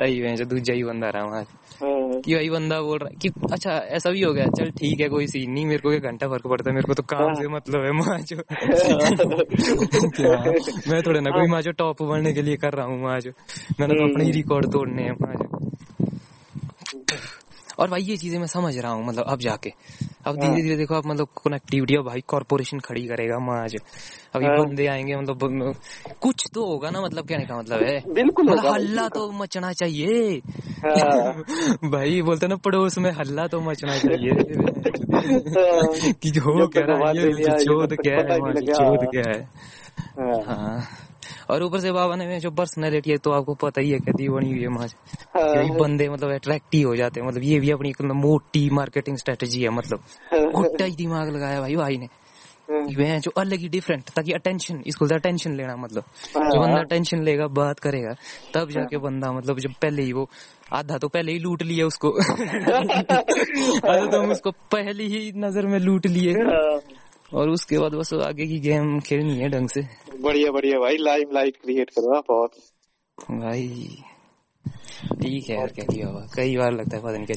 ही 0.04 0.20
है 0.20 0.36
जो 0.36 0.46
दूजा 0.46 0.74
ही 0.74 0.84
बंदा 0.84 1.10
रहा 1.10 1.24
वहाँ 1.24 1.42
हाँ, 1.42 2.22
कि 2.22 2.36
भाई 2.36 2.50
बंदा 2.50 2.82
बोल 2.82 2.98
रहा 2.98 3.10
है 3.10 3.16
कि 3.22 3.30
अच्छा 3.52 3.84
ऐसा 3.92 4.10
भी 4.10 4.22
हो 4.22 4.34
गया 4.34 4.46
चल 4.58 4.72
ठीक 4.72 5.02
है 5.02 5.10
कोई 5.10 5.28
सीन 5.28 5.52
नहीं 5.52 5.66
मेरे 5.66 5.80
को 5.80 5.92
एक 5.92 6.04
घंटा 6.04 6.28
फ़र्क 6.28 6.48
पड़ता 6.48 6.70
है 6.70 6.76
मेरे 6.76 6.88
को 6.88 6.94
तो 6.94 7.04
काम 7.06 7.34
से 7.34 7.48
मतलब 7.48 7.86
है 7.86 7.92
माँ 7.92 8.20
जो 8.22 8.38
मैं 10.92 11.02
थोड़े 11.02 11.20
ना 11.20 11.30
कोई 11.30 11.48
माँ 11.48 11.62
जो 11.62 11.72
टॉप 11.78 12.04
बनने 12.04 12.34
के 12.34 12.42
लिए 12.42 12.58
कर 12.58 12.74
रहा 12.74 12.86
हूँ 12.86 13.04
माँ 13.04 13.20
जो 13.20 13.32
मैंने 13.80 13.94
तो 13.94 14.12
अपने 14.12 14.24
ही 14.24 14.32
रिकॉर्ड 14.32 14.72
तोड़ने 14.72 15.04
हैं 15.04 15.16
माँ 15.22 15.36
जो 15.36 15.61
और 17.82 17.90
भाई 17.90 18.02
ये 18.02 18.18
चीज़ें 18.18 18.40
मैं 18.40 18.48
समझ 18.48 18.78
रहा 18.78 18.92
हूँ 18.92 19.08
मतलब 19.08 19.24
अब 19.24 19.40
जाके। 19.40 19.74
अब 20.26 20.36
धीरे 20.36 20.62
धीरे 20.62 20.76
देखो 20.76 20.96
आप 20.96 21.06
मतलब 21.06 21.28
कनेक्टिविटी 21.46 21.96
अब 21.96 22.06
भाई 22.06 22.22
कॉर्पोरेशन 22.22 22.80
खड़ी 22.80 23.08
करेगा 23.08 23.40
माँ 23.40 23.68
जो 23.68 23.80
अभी 24.36 24.46
हाँ। 24.46 24.58
बंदे 24.58 24.88
आएँगे 24.88 25.16
मतलब 25.16 25.76
कुछ 26.22 26.48
तो 26.54 26.66
होगा 26.66 26.90
ना 26.90 27.02
मतलब 27.02 27.26
कहने 27.26 27.46
का 27.46 27.58
मतलब 27.58 27.80
है। 27.80 28.14
बिल्कुल 28.14 28.46
मतलब 28.46 28.74
हल्ला 28.74 29.10
तो 29.10 29.32
मचना 29.32 29.74
चाहिए। 29.74 30.42
हाँ, 30.86 31.34
भाई 31.92 32.22
बोलते 32.22 32.48
ना 32.48 32.56
पड़ोस 32.56 32.98
में 32.98 33.12
हल्ला 33.12 33.48
तो 33.48 33.62
मचना 33.62 33.98
चाहिए। 33.98 34.32
हाँ, 34.32 36.12
कि 36.24 36.32
जो 36.32 36.68
क्या 36.68 36.86
रहा 36.86 36.98
है 36.98 37.14
क्या 37.14 38.86
है 38.86 38.92
ही 38.92 39.08
क्या 39.08 39.30
है। 39.32 39.50
हाँ, 40.20 40.44
हाँ। 40.46 40.88
और 41.50 41.64
ऊपर 41.64 41.80
से 41.80 41.92
बाबा 41.92 42.16
ने 42.16 42.40
जो 42.40 42.52
पर्सनैलिटी 42.52 43.12
है 43.12 43.18
तो 43.18 43.32
आपको 43.32 43.54
पता 43.54 43.82
ही 43.82 43.90
है 43.90 44.00
कैसी 44.00 44.30
बनी 44.30 44.52
हुई 44.52 44.62
है 44.62 44.68
वहाँ 44.68 44.88
यही 45.58 45.68
हाँ, 45.68 45.78
बंदे 45.78 46.10
मतलब 46.10 46.32
अट्रैक्टिव 46.32 46.88
हो 46.88 46.96
जाते 46.96 47.22
हैं। 47.22 47.28
मतलब 47.28 47.44
ये 47.44 47.60
भी 47.60 47.72
अपनी 47.72 47.90
मतलब 47.90 48.16
मोटी 48.16 48.70
मार्केटिंग 48.70 49.18
स्ट्रेटेजी 49.18 49.64
है 49.64 49.70
मतलब। 49.70 50.00
मोटा 50.34 50.86
ही 50.86 50.92
दिमाग 50.92 51.30
लगाया 51.30 51.62
भाई 51.62 51.76
भाई 51.76 51.98
ने। 51.98 52.06
हाँ, 52.72 52.82
वह 53.00 53.20
जो 53.20 53.32
अलग 53.32 53.60
ही 53.60 53.70
डिफरेंट 53.70 54.04
ताकि 54.10 54.32
अटेंशन 54.32 54.84
इसको 54.88 55.06
अटेंशन 55.06 55.56
लेना 55.56 55.76
मतलब। 55.76 56.04
हाँ। 56.38 56.50
जो 56.52 56.60
बंदा 56.62 56.80
अटेंशन 56.80 57.24
लेगा 57.24 57.48
बात 57.48 57.80
करेगा। 57.80 58.16
तब 58.54 58.70
जाके 58.70 58.98
बंदा 58.98 59.32
मतलब 59.32 59.60
जब 59.60 59.74
पहले 59.82 60.02
ही 60.02 60.14
वो 60.14 60.30
आधा 60.74 60.98
तो 60.98 61.08
पहले 61.08 61.32
ही 61.32 61.40
लूट 61.40 61.64
लिया 61.64 61.86
उसको। 61.86 62.10
आधा 63.90 64.06
तो 64.06 64.22
हम 64.22 64.32
उसको 64.32 64.52
पहले 64.52 65.04
ही 65.04 65.32
नज़र 65.36 65.66
में 65.66 65.80
लूट 65.80 66.06
लिए। 66.08 66.32
हाँ, 66.32 66.80
और 67.34 67.50
उसके 67.50 67.78
बाद 67.80 67.94
बस 67.96 68.14
आगे 68.14 68.48
की 68.48 68.60
गेम 68.60 69.00
खेलनी 69.00 69.38
है 69.40 69.50
ढंग 69.50 69.70
से। 69.70 69.82
बढ़िया 70.22 70.52
बढ़िया 70.52 70.80
भाई 70.80 70.98
लाइम 70.98 71.32
लाइट 71.34 71.58
क्रिएट 71.64 71.90
करो 71.90 72.16
आप 72.18 72.24
बहुत 72.28 72.52
भाई 73.32 73.68
ठीक 75.22 75.50
है 75.50 75.56
यार 75.56 75.68
क्या? 75.68 75.86
किया 75.86 76.08
हुआ 76.08 76.26
कई 76.36 76.56
बार 76.58 76.72
लगता 76.74 76.98
है 76.98 77.04
पता 77.04 77.12
नहीं 77.12 77.26
क्या 77.26 77.36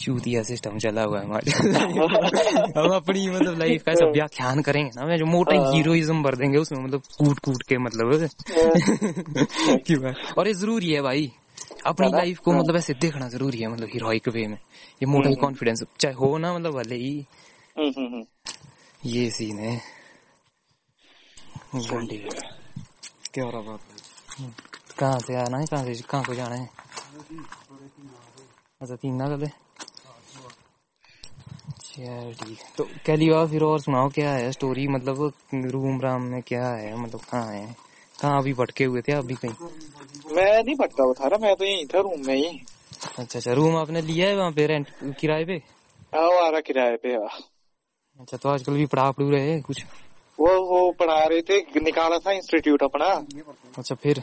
चूतिया 0.00 0.42
सिस्टम 0.42 0.78
चला 0.78 1.02
हुआ 1.02 1.18
है 1.20 1.24
हमारे 1.24 1.50
हम 2.80 2.94
अपनी 2.94 3.26
मतलब 3.30 3.58
लाइफ 3.58 3.82
का 3.82 3.92
ऐसा 3.92 4.06
व्याख्यान 4.10 4.62
करेंगे 4.62 4.90
ना 4.96 5.06
मैं 5.06 5.16
जो 5.16 5.26
मोटा 5.26 5.56
हाँ। 5.56 5.72
हीरोइज्म 5.74 6.22
भर 6.22 6.34
देंगे 6.36 6.58
उसमें 6.58 6.84
मतलब 6.84 7.02
कूट 7.18 7.38
कूट 7.38 7.62
के 7.62 7.78
मतलब। 7.78 8.28
की 9.86 9.96
बात 9.96 10.38
और 10.38 10.48
ये 10.48 10.54
ज़रूरी 10.54 10.92
है 10.92 11.02
भाई 11.02 11.30
अपनी 11.86 12.08
लाइफ 12.12 12.38
को 12.38 12.50
हाँ। 12.50 12.60
मतलब 12.60 12.76
ऐसे 12.76 12.94
देखना 12.94 13.28
ज़रूरी 13.28 13.58
है 13.58 13.68
मतलब 13.68 13.88
हीरोइक 13.92 14.28
वे 14.28 14.46
में। 14.46 14.58
ये 15.02 15.06
मोटा 15.06 15.28
हम्म। 15.28 15.40
कॉन्फिडेंस 15.40 15.82
चाहे 16.00 16.14
हो 16.14 16.36
ना 16.38 16.54
मतलब 16.54 16.72
भले 16.72 16.96
ही। 16.96 17.26
हम्म, 17.78 17.88
हम्म, 17.98 18.06
हम्म। 18.06 18.22
ये 19.06 19.30
सीन 19.30 19.58
है। 19.58 19.76
घंटे 21.74 22.16
क्या 23.34 23.44
हो 23.44 23.50
रहा 23.50 23.60
बात 23.60 23.80
कहाँ 24.98 25.20
से 25.20 25.34
आना 25.34 25.58
है? 25.58 25.66
कहाँ 25.66 25.84
से 25.84 26.02
कहाँ 26.02 26.24
को 26.24 26.34
जाना 26.34 26.54
है? 26.54 26.70
अच्छा 28.80 28.96
तीन 28.96 29.14
ना 29.14 29.36
ठीक। 32.32 32.58
है। 32.58 32.72
तो 32.76 32.84
कैलिवा 33.06 33.46
फिर 33.46 33.62
और 33.62 33.80
सुनाओ 33.80 34.08
क्या 34.08 34.32
है 34.32 34.52
स्टोरी 34.52 34.88
मतलब 34.88 35.32
रूम 35.54 36.00
राम 36.00 36.22
में 36.22 36.42
क्या 36.42 36.68
है? 36.68 36.96
मतलब 36.96 37.20
कहाँ 37.20 37.52
है? 37.52 37.76
कहाँ 38.20 38.40
अभी 38.40 38.52
भटके 38.52 38.84
हुए 38.84 39.02
थे? 39.02 39.12
अभी 39.12 39.34
कहीं? 39.34 39.54
मैं 40.34 40.62
नहीं 40.64 40.74
भटका 40.74 41.04
हुआ 41.04 41.12
था 41.12 41.28
ना 41.28 41.38
मैं 41.38 41.56
तो 41.56 41.64
यहीं 41.64 41.86
था 41.86 42.00
रूम 42.00 42.26
में 42.26 42.34
ही। 42.34 42.60
अच्छा 43.18 43.38
अच्छा 43.38 43.52
रूम 43.52 43.76
आपने 43.76 44.02
लिया 44.02 44.28
है 44.28 44.36
वहाँ 44.36 44.52
पे 44.52 44.66
रेंट 44.66 44.88
किराए 45.20 45.44
पे? 45.44 45.62
आओ 46.16 46.30
आ 46.30 46.48
रहा 46.48 46.60
किराए 46.60 46.96
पे 46.96 47.08
हाँ। 47.08 47.57
अच्छा 48.20 48.36
तो 48.36 48.48
आजकल 48.48 48.72
भी 48.72 48.86
पढ़ा 48.86 49.10
पढ़ू 49.10 49.30
रहे 49.30 49.50
हैं 49.50 49.60
कुछ? 49.62 49.84
वो 50.38 50.50
वो 50.66 50.90
पढ़ा 50.92 51.24
रहे 51.24 51.40
थे 51.42 51.80
निकाला 51.80 52.18
था 52.18 52.32
इंस्टीट्यूट 52.32 52.82
अपना। 52.82 53.06
अच्छा 53.78 53.94
फिर? 53.94 54.18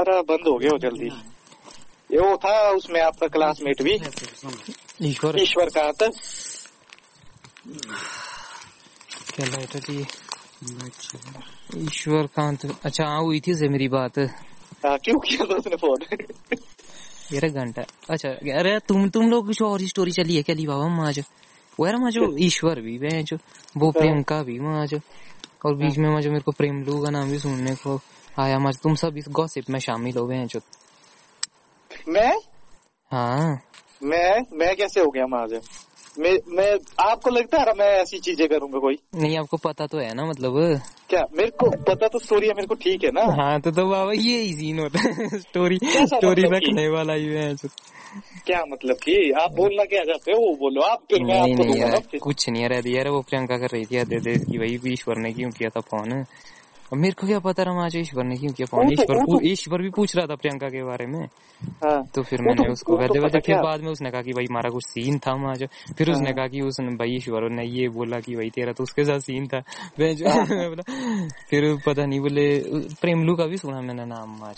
अरे 0.00 0.22
बंद 0.22 0.48
हो 0.48 0.56
गया 0.58 0.70
वो 0.72 0.78
जल्दी। 0.78 1.06
ये 2.12 2.18
वो 2.18 2.36
था 2.36 2.70
उसमें 2.70 3.00
आपका 3.00 3.26
क्लासमेट 3.26 3.82
भी। 3.82 3.94
ईश्वर। 5.02 5.40
ईश्वर 5.40 5.68
का 5.68 5.92
था 5.92 6.08
क्या 9.34 9.46
लाइट 9.46 9.76
थी 9.76 10.06
ईश्वर 11.76 12.26
कांत 12.26 12.64
अच्छा 12.84 13.04
हाँ 13.04 13.20
हुई 13.22 13.40
थी 13.40 13.52
उससे 13.52 13.68
मेरी 13.68 13.88
बात। 13.88 14.18
हाँ, 14.18 14.98
क्यों 14.98 15.18
किया 15.18 15.44
था 15.44 15.54
उसने 15.54 15.76
फ़ोन 15.76 15.98
ग्यारह 17.30 17.48
घंटा। 17.48 17.82
अच्छा 18.10 18.28
अरे 18.58 18.78
तुम 18.88 19.08
तुम 19.08 19.30
लोग 19.30 19.46
कुछ 19.46 19.62
और 19.62 19.80
ही 19.80 19.88
स्टोरी 19.88 20.12
चली 20.12 20.36
है 20.36 20.42
क्या 20.42 20.54
ली 20.54 20.66
बाबा 20.66 20.88
माँ 20.88 21.12
वो 21.80 21.98
माँ 21.98 22.10
जो 22.10 22.36
ईश्वर 22.38 22.80
भी 22.80 22.98
वे 22.98 23.22
जो 23.22 23.36
वो 23.76 23.90
प्रियंका 23.90 24.42
भी 24.42 24.58
वहाँ 24.58 24.86
जो 24.86 25.00
और 25.66 25.74
बीच 25.74 25.98
में 25.98 26.08
मजो 26.10 26.20
जो 26.20 26.30
मेरे 26.30 26.42
को 26.42 26.52
प्रेम 26.52 26.82
लू 26.82 27.04
का 27.04 27.10
नाम 27.10 27.30
भी 27.30 27.38
सुनने 27.38 27.74
को 27.74 28.00
आया 28.38 28.58
मज 28.58 28.78
तुम 28.82 28.94
सब 28.94 29.16
इस 29.16 29.24
गॉसिप 29.28 29.70
में 29.70 29.78
शामिल 29.78 30.16
हो 30.18 30.26
गए 30.26 30.36
हैं 30.36 30.46
जो। 30.46 30.60
मैं? 32.08 32.36
हाँ। 33.12 33.60
मैं? 34.02 34.40
मैं 34.52 34.76
कैसे 34.76 35.00
हो 35.00 35.10
गया 35.10 35.26
महाजन 35.26 35.60
मैं 36.18 36.38
मैं 36.48 36.78
आपको 37.00 37.30
लगता 37.30 37.58
है 37.58 37.74
मैं 37.74 37.90
ऐसी 37.92 38.18
चीज़ें 38.18 38.48
करूँगा 38.48 38.78
कोई? 38.78 38.98
नहीं 39.14 39.38
आपको 39.38 39.56
पता 39.56 39.86
तो 39.86 39.98
है 39.98 40.14
ना 40.14 40.24
मतलब। 40.24 40.80
क्या 41.10 41.22
मेरे 41.32 41.50
को 41.50 41.70
पता 41.70 42.08
तो 42.08 42.18
स्टोरी 42.18 42.46
है 42.46 42.54
मेरे 42.54 42.66
को 42.66 42.74
ठीक 42.74 43.04
है 43.04 43.10
ना? 43.10 43.22
हाँ 43.42 43.60
तो 43.60 43.70
तो 43.70 43.86
बाबा 43.86 44.12
ये 44.12 44.38
ही। 44.40 44.52
सीन 44.54 44.78
होता 44.78 44.98
है 44.98 45.28
स्टोरी 45.40 45.78
स्टोरी 45.84 46.42
मतलब? 46.42 46.54
रखने 46.54 46.88
वाला 46.88 47.12
ही 47.12 47.24
है 47.24 47.54
क्या 48.46 48.64
मतलब 48.68 48.96
कि 48.96 49.30
आप 49.30 49.50
बोलना 49.50 49.84
क्या 49.84 50.04
चाहते 50.04 50.32
हो 50.32 50.38
वो 50.38 50.56
बोलो। 50.56 50.82
आप 50.82 50.98
फिर 51.10 51.22
मैं 51.22 51.34
नहीं 51.34 51.52
आपको 51.52 51.64
नहीं 51.64 51.76
यार 51.76 52.18
कुछ 52.20 52.48
नहीं 52.48 52.62
यार 52.62 52.86
यार 52.86 53.08
वो 53.08 53.20
प्रियंका 53.20 53.58
कर 53.58 53.66
रही 53.66 53.84
थी 53.84 53.96
यार 53.96 54.04
दे 54.04 54.20
दे 54.20 54.34
कि 54.38 54.58
भाई 54.58 54.92
ईश्वर 54.92 55.16
ने 55.16 55.32
क्यों 55.32 55.50
किया 55.50 55.68
था 55.68 55.80
फ़ोन 55.80 56.24
अब 56.92 56.98
मेरे 56.98 57.12
को 57.12 57.26
क्या 57.26 57.38
पता 57.38 57.62
रहा 57.62 57.84
आज 57.84 57.96
ईश्वर 57.96 58.24
ने 58.24 58.36
क्यों 58.36 58.52
किया? 58.52 58.66
फ़ोन 58.66 58.92
ईश्वर 58.92 59.46
ईश्वर 59.46 59.82
भी 59.82 59.90
पूछ 59.90 60.16
रहा 60.16 60.26
था 60.26 60.34
प्रियंका 60.34 60.68
के 60.68 60.82
बारे 60.82 61.06
में। 61.06 61.26
हाँ। 61.84 62.06
तो 62.14 62.22
फिर 62.22 62.42
मैंने 62.42 62.68
उसको 62.68 62.92
तो 62.92 62.98
वैसे 62.98 63.18
वैसे 63.18 63.40
फिर 63.40 63.56
बाद 63.56 63.80
में 63.80 63.88
उसने 63.88 64.10
कहा 64.10 64.22
कि 64.22 64.32
भाई 64.32 64.44
हमारा 64.44 64.70
कुछ 64.70 64.82
सीन 64.86 65.18
था 65.18 65.32
वहाँ 65.32 65.54
जो। 65.54 65.66
फिर 65.98 66.10
उसने 66.10 66.24
हाँ। 66.24 66.34
कहा 66.34 66.46
कि 66.46 66.60
उसने 66.60 66.88
भाई 66.88 67.16
ईश्वर 67.16 67.50
ने 67.50 67.64
ये 67.64 67.88
बोला 67.88 68.20
कि 68.20 68.34
भाई 68.34 68.50
तेरा 68.50 68.72
तो 68.72 68.82
उसके 68.82 69.04
साथ 69.04 69.20
सीन 69.20 69.46
था। 69.46 69.56
हाँ। 69.56 69.66
फिर 71.50 71.76
पता 71.86 72.06
नहीं 72.06 72.20
बोले 72.20 72.58
प्रेमलू 73.00 73.34
का 73.34 73.46
भी 73.46 73.56
सुना 73.56 73.80
मैंने 73.80 74.04
नाम 74.04 74.36
वहाँ 74.36 74.54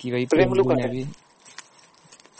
कि 0.00 0.10
भाई 0.10 0.26
प्रेमलू 0.26 0.62
ने 0.72 0.88
भी 0.88 1.04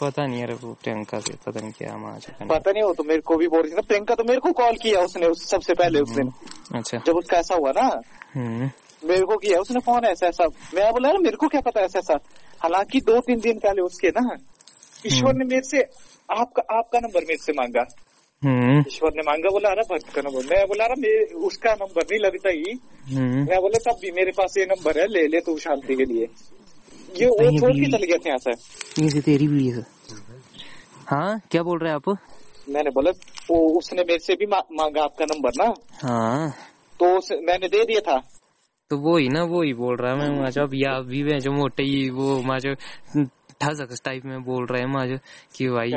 पता 0.01 0.25
नहीं 0.25 0.39
यार 0.39 0.53
वो 0.53 0.73
प्रियंका 0.83 1.19
से 1.19 1.33
पता 1.45 1.59
नहीं 1.59 1.71
क्या 1.71 1.95
वहाँ 1.95 2.19
पता 2.49 2.71
नहीं 2.71 2.83
वो 2.83 2.93
तो 2.93 3.03
मेरे 3.03 3.21
को 3.21 3.35
भी 3.35 3.47
बोल 3.47 3.61
रही 3.61 3.71
थी 3.71 3.81
प्रियंका 3.87 4.15
तो 4.15 4.23
मेरे 4.23 4.39
को 4.39 4.51
कॉल 4.51 4.73
किया 4.81 4.99
उसने 4.99 5.27
उस 5.27 5.49
सबसे 5.49 5.73
पहले 5.73 5.99
उस 5.99 6.11
दिन। 6.11 6.31
अच्छा। 6.75 6.97
जब 6.97 7.13
उसका 7.15 7.37
ऐसा 7.37 7.55
हुआ 7.55 7.71
ना। 7.71 8.01
हम्म। 8.33 8.69
मेरे 9.05 9.25
को 9.25 9.37
किया 9.37 9.59
उसने 9.59 9.79
फ़ोन 9.79 10.05
ऐसा 10.05 10.27
ऐसा। 10.27 10.45
मैं 10.45 10.91
बोला 10.91 11.11
ना 11.11 11.19
मेरे 11.19 11.37
को 11.37 11.47
क्या 11.47 11.61
पता 11.61 11.81
ऐसा 11.81 11.99
ऐसा? 11.99 12.13
हालाँकि 12.63 12.99
दो 12.99 13.19
तीन 13.19 13.39
दिन 13.39 13.59
पहले 13.59 13.81
उसके 13.81 14.09
ना 14.09 14.37
ईश्वर 15.07 15.33
ने 15.33 15.45
मेरे 15.45 15.61
से 15.61 15.81
आपका 16.37 16.77
आपका 16.77 16.99
नंबर 16.99 17.21
मेरे 17.21 17.37
से 17.37 17.51
मांगा। 17.51 17.85
हम्म। 18.43 18.79
ईश्वर 18.79 19.11
ने 19.15 19.21
मांगा 19.21 19.49
बोला 19.49 19.69
अरे 19.69 19.81
भक्त 19.81 20.15
का 20.15 20.21
नंबर। 20.21 20.55
मैं 20.55 20.67
बोला 20.67 20.85
अरे 20.85 21.23
उसका 21.33 21.73
नंबर 21.73 22.01
नहीं 22.01 22.19
लगता 22.19 22.49
ही। 22.49 22.79
हम्म। 23.15 23.39
मैं 23.39 23.61
बोला 23.61 23.91
तब 23.91 23.97
भी 24.01 24.11
मेरे 24.11 24.31
पास 24.31 24.53
ये 24.57 24.65
नंबर 24.65 24.99
है 24.99 25.07
ले 25.07 25.27
ले 25.27 25.39
तू 25.39 25.57
शांति 25.57 25.95
के 25.95 26.05
लिए। 26.05 26.27
ये 27.19 27.25
वो 27.25 27.59
छोड़ 27.59 27.71
के 27.71 27.91
चले 27.91 28.07
गए 28.07 28.17
थे 28.17 28.29
यहाँ 28.29 28.37
से। 28.37 28.51
ये 29.15 29.21
तेरी 29.21 29.47
भी 29.47 29.69
है। 29.69 29.85
हाँ 31.07 31.39
क्या 31.51 31.63
बोल 31.63 31.79
रहे 31.79 31.91
हैं 31.91 31.95
आप? 31.95 32.17
मैंने 32.69 32.89
बोला 32.89 33.11
वो 33.51 33.77
उसने 33.77 34.01
मेरे 34.01 34.19
से 34.19 34.33
भी 34.33 34.45
मांगा 34.47 35.03
आपका 35.03 35.25
नंबर 35.25 35.49
ना? 35.57 35.73
हाँ। 36.03 36.49
तो 37.03 37.05
मैंने 37.41 37.67
दे 37.67 37.83
दिया 37.85 37.99
था। 37.99 38.34
तो 38.89 38.97
वो 38.97 39.17
ही 39.17 39.29
ना 39.29 39.43
वो 39.43 39.61
ही 39.61 39.73
बोल 39.73 39.95
रहा 39.95 40.13
है 40.13 40.19
मैं 40.19 40.49
जब 40.49 40.69
या 40.73 40.99
भी 40.99 41.23
मैं 41.23 41.39
जो 41.39 41.51
मोटे 41.51 41.83
ही 41.83 42.09
वो 42.09 42.59
जो 42.59 42.75
ठसक 43.61 43.95
टाइप 44.05 44.25
में 44.25 44.43
बोल 44.43 44.65
रहे 44.65 44.81
हैं 44.81 45.07
जो 45.07 45.17
कि 45.55 45.67
भाई 45.67 45.91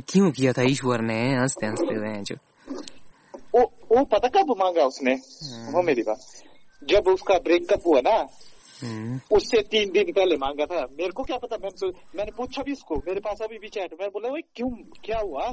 क्यों? 0.00 0.30
किया 0.30 0.52
था 0.52 0.62
ईश्वर 0.62 1.00
ने? 1.00 1.34
हँसते 1.34 1.66
हँसते 1.66 1.94
हुए 1.94 2.22
जो। 2.22 2.36
वो 3.54 3.72
वो 3.98 4.04
पता 4.04 4.28
कब 4.28 4.50
मांगा 4.50 4.84
उसने। 4.84 5.14
वो 5.72 5.82
मेरी 5.82 6.02
बात। 6.02 6.20
जब 6.84 7.08
उसका 7.08 7.38
ब्रेकअप 7.38 7.82
हुआ 7.86 8.00
ना 8.00 8.28
हम्म, 8.86 9.20
उससे 9.32 9.62
तीन 9.62 9.92
दिन 9.92 10.12
पहले 10.12 10.36
मांगा 10.36 10.66
था। 10.66 10.80
मेरे 10.80 11.10
को 11.10 11.22
क्या 11.22 11.38
पता? 11.38 11.56
मैंने 11.56 11.78
सो- 11.78 11.94
मैंने 12.16 12.30
पूछा 12.36 12.62
भी 12.62 12.72
उसको। 12.72 12.96
मेरे 12.96 13.20
पास 13.20 13.42
अभी 13.42 13.58
भी 13.58 13.68
चैट 13.68 13.94
मैं 14.00 14.08
बोला 14.08 14.28
भाई 14.28 14.40
क्यों 14.54 14.70
क्या 15.04 15.18
हुआ? 15.18 15.48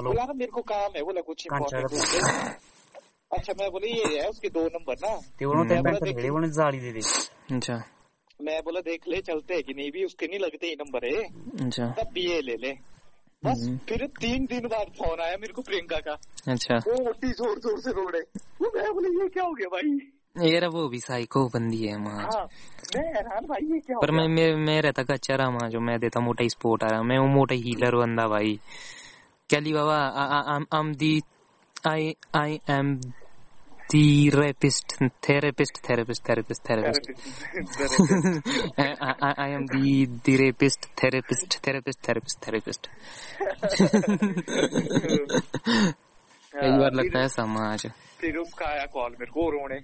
बोला 0.00 0.24
ना 0.24 0.32
मेरे 0.32 0.50
को 0.50 0.62
काम 0.62 0.90
है। 0.96 1.02
बोला 1.02 1.20
कुछ 1.20 1.46
इम्पोर्टेंट 1.52 2.56
अच्छा 3.30 3.52
मैं 3.60 3.70
बोला 3.70 3.86
ये 3.86 4.22
है 4.22 4.28
उसके 4.28 4.48
दो 4.48 4.64
नंबर 4.64 4.94
ना। 4.94 5.16
ते 5.38 5.46
म्हणून 5.46 5.70
हम्म. 5.72 6.32
म्हणून 6.32 6.50
जाळी 6.50 6.78
दिली 6.80 7.00
अच्छा। 7.56 7.82
मैं 8.40 8.62
बोला 8.62 8.80
देख 8.80 9.08
ले 9.08 9.20
चलते 9.20 9.54
है 9.54 9.62
कि 9.62 9.74
नहीं 9.74 9.90
भी 9.90 10.04
उसके 10.04 10.26
नहीं 10.26 10.38
लगते 10.38 10.66
ही 10.66 10.74
नंबर 10.74 11.04
है। 11.04 11.22
अच्छा। 11.66 11.86
तब 11.86 12.10
भी 12.14 12.30
ये 12.30 12.40
ले 12.40 12.56
ले। 12.56 12.72
बस 13.44 13.62
हम्म. 13.64 13.76
फिर 13.88 14.06
तीन 14.06 14.44
दिन 14.44 14.66
बाद 14.66 14.86
फ़ोन 14.98 15.20
आया 15.20 15.36
मेरे 15.36 15.52
को 15.52 15.62
प्रियंका 15.62 15.96
का। 15.96 16.16
अच्छा। 16.52 16.76
वो 16.76 17.08
उठी 17.10 17.28
ज़ोर 17.28 17.58
ज़ोर 17.58 17.80
से 17.80 17.90
रो 17.90 18.08
रहे 18.08 18.22
वो 18.62 18.72
मैं 18.76 18.92
बोले 18.94 19.08
ये 19.22 19.28
क्या 19.28 19.44
हो 19.44 19.52
गया 19.52 19.68
भाई? 19.68 19.98
यार 20.52 20.66
वो 20.68 20.88
भी 20.88 21.00
साइको 21.00 21.48
बंदी 21.48 21.86
है 21.86 21.98
माँ। 21.98 22.22
हाँ 22.22 22.48
मैं 22.96 23.04
हैरान 23.14 23.46
भाई 23.46 23.72
ये 23.72 23.78
क्या 23.78 23.98
पर 23.98 24.10
मैं 24.10 24.28
मैं 24.28 24.56
मैं 24.56 24.80
रहता 24.82 25.02
कच्चा 25.02 25.34
रहा 25.34 25.50
माँ 25.50 25.70
जो 25.70 25.80
मैं 25.80 25.98
देता 26.00 26.20
मोटा 26.20 26.42
ही 26.42 26.50
स्पोर्ट 26.50 26.84
आ 26.84 26.86
रहा 26.86 27.02
मैं 27.02 27.18
वो 27.18 27.26
मोटा 27.26 27.54
हीलर 27.54 27.96
बंदा 27.96 28.28
भाई। 28.28 28.58
कैली 29.50 29.72
बाबा? 29.72 29.96
I 29.96 31.20
am 31.85 31.93
the 31.93 31.93
I 31.93 32.13
I 32.35 32.59
am 32.69 32.95
the 33.89 34.29
rapist 34.29 34.93
therapist 35.03 35.89
therapist 35.89 36.29
therapist 36.29 36.69
therapist 36.69 37.11
I 39.39 39.51
am 39.51 39.65
the 39.65 40.05
the 40.05 40.35
rapist 40.37 40.85
therapist 41.03 41.67
therapist 41.67 42.07
therapist 42.07 42.47
therapist 42.47 42.87
कई 46.55 46.77
बार 46.77 46.93
लगता 46.93 47.19
है 47.19 47.27
समाज 47.27 47.91
फिर 48.19 48.37
उसका 48.37 48.65
आया 48.65 48.85
कॉल 48.85 49.11
मेरे 49.11 49.31
को 49.31 49.49
रोने 49.49 49.79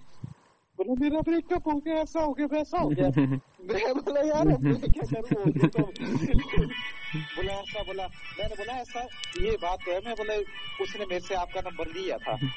बोला 0.82 1.08
मेरा 1.08 1.20
ब्रेकअप 1.20 1.68
हो 1.68 1.78
गया? 1.78 1.94
ऐसा 1.94 2.20
हो 2.20 2.32
गया 2.32 2.46
वैसा 2.46 2.78
हो 2.78 2.88
गया। 2.88 3.08
मैं 3.62 3.94
बोला 3.94 4.20
यार 4.20 4.44
मैं 4.46 4.80
क्या 4.80 5.02
करूँ 5.02 5.68
तो? 5.68 5.82
बोला 7.36 7.52
ऐसा 7.52 7.82
बोला। 7.82 8.06
मैंने 8.38 8.54
बोला 8.54 8.72
ऐसा 8.72 9.00
ये 9.42 9.50
बात 9.50 9.78
तो 9.86 9.92
है। 9.92 9.98
मैं 9.98 10.14
बोला 10.14 10.34
उसने 10.80 11.04
मेरे 11.04 11.20
से 11.20 11.34
आपका 11.34 11.60
नंबर 11.60 11.86
लिया 11.86 12.16
था। 12.16 12.38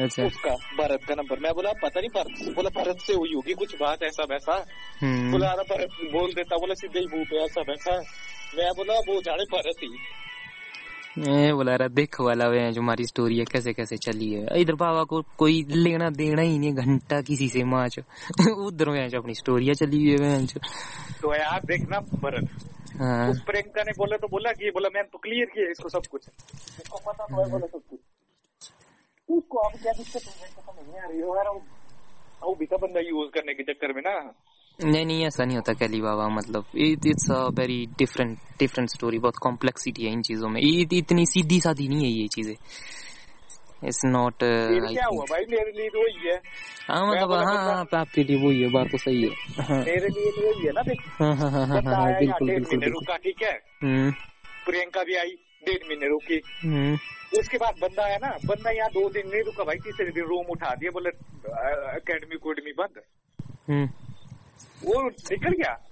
अच्छा। 0.00 0.24
उसका 0.24 0.50
भरत 0.50 1.04
का 1.04 1.14
नंबर। 1.14 1.38
मैं 1.38 1.52
बोला 1.52 1.72
पता 1.72 2.00
नहीं 2.00 2.10
भरत 2.14 2.54
बोला 2.54 2.82
भरत 2.82 2.98
से 3.00 3.14
हुई 3.14 3.32
होगी 3.34 3.54
कुछ 3.54 3.74
बात 3.80 4.02
ऐसा 4.02 4.22
वैसा? 4.24 4.64
हम्म। 5.00 5.30
बोला 5.30 5.48
अरे 5.48 5.62
भरत 5.62 6.12
बोल 6.12 6.32
देता 6.32 6.56
बोला 6.56 6.74
सीधे 6.74 6.98
ही 6.98 7.06
मुँह 7.06 7.24
पे 7.24 7.36
ऐसा 7.36 7.60
वैसा? 7.60 7.96
मैं 8.56 8.72
बोला 8.76 8.94
वो 8.94 9.22
जाने 9.22 9.44
भरत 9.44 9.82
ही। 9.82 9.98
बोला 11.28 11.76
रहा 11.76 11.88
देख 11.88 12.20
वाला 12.20 12.48
वे 12.48 12.72
जो 12.72 12.80
हमारी 12.80 13.04
स्टोरी 13.04 13.38
है 13.38 13.44
कैसे 13.44 13.72
कैसे 13.72 13.96
चली 13.96 14.32
है। 14.32 14.60
इधर 14.60 14.74
बाबा 14.74 15.04
को 15.04 15.22
कोई 15.38 15.66
लेना 15.70 16.10
देना 16.10 16.42
ही 16.42 16.58
नहीं 16.58 16.74
घंटा 16.74 17.20
किसी 17.20 17.48
से 17.48 17.64
माच। 17.64 17.98
उधर 18.58 18.88
वे 18.88 19.08
जो 19.08 19.18
अपनी 19.18 19.34
स्टोरियाँ 19.34 19.74
चली 19.74 20.14
हुई 20.14 20.28
है 20.28 20.46
तो 20.46 21.34
यार 21.34 21.60
देखना 21.60 22.00
भरत 22.00 22.48
हाँ। 23.00 23.30
उस 23.30 23.40
प्रियंका 23.40 23.82
ने 23.82 23.92
बोला 23.92 24.16
तो 24.16 24.28
बोला 24.28 24.52
कि 24.52 24.70
बोला 24.70 24.88
मैंने 24.94 25.08
तो 25.12 25.18
क्लियर 25.18 25.46
किया 25.46 25.70
इसको 25.70 25.88
सब 25.88 26.06
कुछ। 26.10 26.22
इसको 26.80 26.98
पता 26.98 27.24
तो 27.24 27.44
है 27.44 27.50
बोला 27.50 27.66
सब 27.66 27.80
कुछ। 27.90 28.00
उसको 29.36 29.58
अब 29.58 29.72
क्या 29.82 29.92
दिक्कत 29.92 30.22
है 30.22 30.48
समझ 30.48 30.88
नहीं 30.88 31.00
आ 31.00 31.06
रही 31.08 31.18
है 31.18 31.24
यार 31.24 31.48
वो 31.48 31.62
वो 32.42 32.54
भी 32.54 32.66
का 32.66 32.76
बंदा 32.76 33.00
यूज़ 33.00 33.30
करने 33.30 33.54
के 33.54 33.62
चक्कर 33.62 33.92
में 33.92 34.02
ना। 34.02 34.32
नहीं 34.84 35.04
नहीं 35.06 35.24
ऐसा 35.26 35.44
नहीं 35.44 35.56
होता 35.56 35.72
कैली 35.80 36.00
बाबा 36.00 36.28
मतलब 36.28 36.64
it's 36.76 37.30
a 37.30 37.38
very 37.58 37.84
different 37.98 38.38
different 38.58 38.88
story 38.90 39.18
बहुत 39.18 39.36
कॉम्प्लेक्सिटी 39.42 40.04
है 40.04 40.12
इन 40.12 40.22
चीज़ों 40.22 40.48
में। 40.48 40.60
ये 40.60 40.86
इतनी 40.98 41.26
सीधी 41.26 41.60
सादी 41.60 41.88
नहीं 41.88 42.04
है 42.04 42.10
ये 42.10 42.26
चीज़ें। 42.34 42.54
इट्स 43.88 44.00
नॉट 44.04 44.42
मेरे 44.42 45.72
लिए 45.72 45.88
तो 45.88 46.06
है। 46.24 46.36
मतलब 47.10 47.32
हाँ 47.32 47.56
हाँ 47.56 48.00
आपके 48.00 48.22
लिए 48.24 48.36
वही 48.46 48.60
है 48.62 48.70
बात 48.70 48.90
तो 48.92 48.98
सही 48.98 49.22
है। 49.22 49.78
मेरे 49.84 50.08
लिए 50.08 50.30
तो 50.30 50.46
वही 50.48 50.66
है 50.66 50.72
ना 50.72 50.82
हाँ 51.20 51.34
हाँ 51.36 51.50
हाँ 51.50 51.66
हाँ 51.66 51.82
हाँ 51.82 52.12
बिल्कुल 52.18 52.50
बिल्कुल 52.50 52.84
रुका 52.92 53.16
ठीक 53.24 53.42
है? 53.42 53.52
हम्म। 53.82 54.10
प्रियंका 54.66 55.02
भी 55.02 55.14
आई 55.16 55.30
डेढ़ 55.66 55.88
महीने 55.88 56.08
रुकी। 56.08 56.40
हम्म। 56.64 56.94
उसके 57.38 57.58
बाद 57.58 57.74
बंदा 57.82 58.04
आया 58.04 58.16
ना 58.22 58.28
बंदा 58.46 58.70
यहाँ 58.70 58.88
दो 58.90 59.08
दिन 59.10 59.28
नहीं 59.32 59.42
रुका 59.44 59.64
भाई 59.64 59.76
तीसरे 59.84 60.10
दिन 60.12 60.24
रूम 60.28 60.46
उठा 60.52 60.74
दिया 60.80 60.90
बोले 60.94 61.10
अकेडमी 61.96 62.36
कोडमी 62.46 62.72
बंद। 62.78 63.00
हम्म। 63.70 63.88
वो 64.84 65.08
निकल 65.08 65.50
गया। 65.50 65.86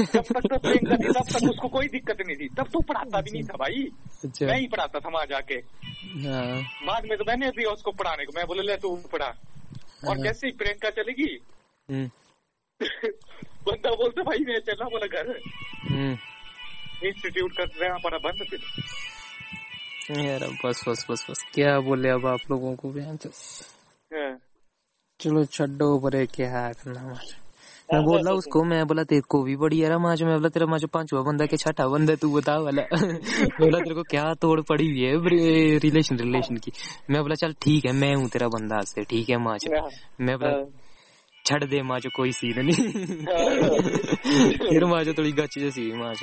जब 0.00 0.22
तक 0.22 0.40
तो 0.40 0.58
प्रियंका 0.58 0.96
थी 0.96 1.08
तब 1.08 1.38
तक 1.38 1.50
उसको 1.50 1.68
कोई 1.68 1.88
दिक्कत 1.88 2.16
नहीं 2.26 2.36
थी। 2.36 2.48
तब 2.48 2.68
तो 2.68 2.80
पढ़ाता 2.80 3.20
भी 3.20 3.30
नहीं 3.30 3.42
था 3.42 3.56
भाई। 3.56 3.88
अच्छा। 4.24 4.46
मैं 4.46 4.60
ही 4.60 4.66
पढ़ाता 4.66 5.00
था 5.00 5.08
वहाँ 5.08 5.26
जाके। 5.26 5.54
हाँ। 5.54 6.62
बाद 6.86 7.04
में 7.04 7.18
तो 7.18 7.24
मैंने 7.28 7.50
दिया 7.50 7.70
उसको 7.70 7.92
पढ़ाने 7.92 8.24
को 8.24 8.32
मैं 8.36 8.46
बोले 8.46 8.62
ले 8.62 8.76
तू 8.76 8.96
पढ़ा। 8.96 9.26
और 10.08 10.16
हाँ। 10.16 10.16
जैसे 10.16 10.46
ही 10.46 10.52
प्रियंका 10.52 10.90
चलेगी? 10.90 11.38
हम्म। 11.90 12.10
बंदा 13.66 13.90
बोलता 13.90 14.22
भाई 14.22 14.38
मैं 14.38 14.60
चला 14.60 14.84
बोला 14.84 15.06
घर। 15.06 15.40
इंस्टीट्यूट 17.06 17.56
कर 17.56 17.66
रहे 17.66 18.02
पड़ा 18.02 18.18
बंद 18.18 18.46
फिर। 18.50 18.60
यार 20.26 20.40
बस 20.64 20.84
बस 20.88 21.06
बस 21.10 21.26
बस। 21.30 21.44
क्या 21.54 21.80
बोले 21.80 22.08
अब 22.08 22.26
आप 22.26 22.40
लोगों 22.50 22.76
को 22.76 22.90
भी? 22.90 23.02
हाँ। 23.02 24.38
चलो 25.22 25.44
छड्डो 25.54 25.86
परे 26.02 26.24
क्या 26.26 26.60
करना 26.72 27.00
माज 27.06 27.34
मैं 27.92 28.02
बोला 28.04 28.30
उसको 28.32 28.62
मैं 28.64 28.86
बोला 28.86 29.02
तेरे 29.04 29.22
को 29.28 29.42
भी 29.42 29.54
बड़ी 29.56 29.82
यार 29.82 29.96
माज 29.98 30.22
मैं 30.22 30.34
बोला 30.34 30.48
तेरा 30.48 30.66
माज 30.66 30.84
पांचवा 30.92 31.20
बंदा 31.22 31.46
के 31.46 31.56
छठा 31.56 31.86
बंदा 31.88 32.14
तू 32.14 32.30
बता 32.32 32.56
वाला। 32.58 32.82
बोला 32.82 33.78
तेरे 33.78 33.94
को 33.94 34.02
क्या 34.02 34.22
तोड़ 34.42 34.60
पड़ी 34.68 34.86
हुई 34.90 35.02
है 35.02 35.78
रिलेशन 35.78 36.16
रिलेशन 36.18 36.56
की। 36.56 36.72
मैं 37.10 37.22
बोला 37.22 37.34
चल 37.34 37.52
ठीक 37.62 37.84
है 37.86 37.92
मैं 37.92 38.14
हूँ 38.14 38.28
तेरा 38.28 38.48
बंदा 38.48 38.76
आज 38.76 38.86
से 38.86 39.04
ठीक 39.10 39.30
है 39.30 39.36
माज। 39.38 39.66
हाँ। 39.74 39.88
मैं 40.20 40.36
बोला 40.38 40.52
हाँ। 40.52 40.64
छड़ 41.44 41.64
दे 41.64 41.82
माज 41.82 42.06
कोई 42.16 42.32
सीन 42.32 42.60
नहीं। 42.60 42.86
फिर 44.58 44.84
माज 44.84 45.08
थोड़ी 45.18 45.32
गच 45.32 45.58
जैसी 45.58 45.90
हाँ। 45.90 46.14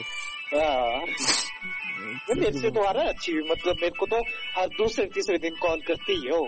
मेरे 2.30 2.60
से 2.60 2.70
तो 2.70 2.82
आ 2.82 2.92
रहा 2.92 3.04
है 3.04 3.10
अच्छी 3.10 3.34
मतलब 3.50 3.76
मेरे 3.82 3.96
को 4.00 4.06
तो 4.06 4.18
हर 4.58 4.68
दूसरे 4.78 5.06
तीसरे 5.14 5.38
दिन 5.38 5.56
कॉल 5.62 5.80
करती 5.88 6.14
ही 6.14 6.30
हो। 6.30 6.48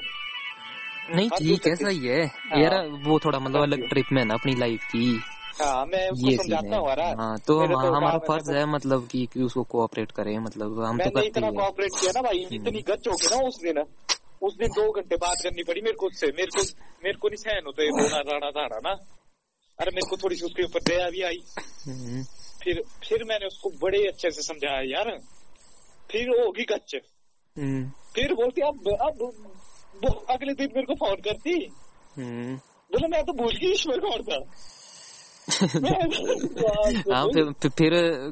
नहीं 1.15 1.27
हाँ, 1.27 1.37
ठीक 1.39 1.67
है 1.67 1.75
सही 1.75 2.07
है। 2.07 2.25
हाँ। 2.25 2.61
यार 2.61 2.87
वो 2.87 3.19
थोड़ा 3.19 3.39
मतलब 3.39 3.61
अलग 3.61 3.87
ट्रिप 3.89 4.11
में 4.11 4.23
ना 4.25 4.33
अपनी 4.33 4.55
लाइफ 4.55 4.83
की। 4.85 5.19
हाँ 5.61 5.85
मैं 5.85 6.09
उसको 6.09 6.29
ये 6.29 6.37
समझाता 6.37 6.77
हूँ। 6.77 6.89
हाँ 7.17 7.37
तो 7.47 7.57
हमारा 7.95 8.17
फ़र्ज़ 8.17 8.51
है 8.51 8.65
मतलब 8.65 9.07
कि, 9.11 9.27
उसको 9.43 9.63
कोऑपरेट 9.63 10.11
करें 10.11 10.37
मतलब 10.39 10.83
हम 10.83 10.97
तो 10.97 11.09
करते 11.09 11.39
हैं 11.39 11.53
कोऑपरेट 11.53 11.89
किया 12.01 12.11
ना 12.15 12.21
भाई। 12.21 12.45
इतनी 12.51 12.81
गच 12.81 13.07
होगी 13.07 13.35
ना 13.35 13.47
उस 13.47 13.61
दिन। 13.61 13.83
उस 14.41 14.55
दिन 14.57 14.67
दो 14.67 14.91
घंटे 14.91 15.15
बात 15.15 15.37
करनी 15.43 15.63
पड़ी 15.63 15.81
मेरे 15.81 15.95
को 15.95 16.07
उससे। 16.07 16.27
मेरे 16.27 16.47
को 16.47 16.61
मेरे 17.03 17.17
को 17.17 17.27
नहीं 17.27 17.37
सहन 17.37 17.61
होता 17.65 17.83
ये 17.83 17.89
रोना 17.89 18.21
राना 18.31 18.49
धाड़ा 18.49 18.77
ना। 18.77 18.91
अरे 19.79 19.91
मेरे 19.91 20.09
को 20.09 20.17
थोड़ी 20.17 20.35
सी 20.35 20.45
उसके 20.45 20.63
ऊपर 20.63 20.79
दया 20.79 21.09
भी 21.09 21.21
आई। 21.21 21.43
हम्म, 21.87 22.23
फिर 22.63 22.81
फिर 23.03 23.23
मैंने 23.23 23.45
उसको 23.45 23.69
बड़े 23.81 24.07
अच्छे 24.07 24.31
से 24.31 24.41
समझाया 24.41 24.81
यार। 24.81 25.17
फिर 26.09 26.29
होगी 26.29 26.63
गच 26.63 26.95
हम्म, 27.57 27.83
फिर 28.15 28.33
बोलती 28.33 28.61
अब 28.61 28.87
अब 29.01 29.43
वो 30.03 30.09
अगले 30.33 30.53
दिन 30.53 30.69
मेरे 30.75 30.85
को 30.85 30.95
फ़ोन 30.95 31.15
करती 31.25 31.53
हम्म। 32.17 32.55
बोले 32.91 33.07
मैं 33.07 33.23
तो 33.25 33.33
भूल 33.33 33.55
गई 33.55 33.71
ईश्वर 33.71 33.99
कौन 33.99 34.23
था 34.29 34.39
हाँ 35.49 37.25
फिर 37.27 37.51
फिर- 37.51 37.71
फिर 37.71 37.91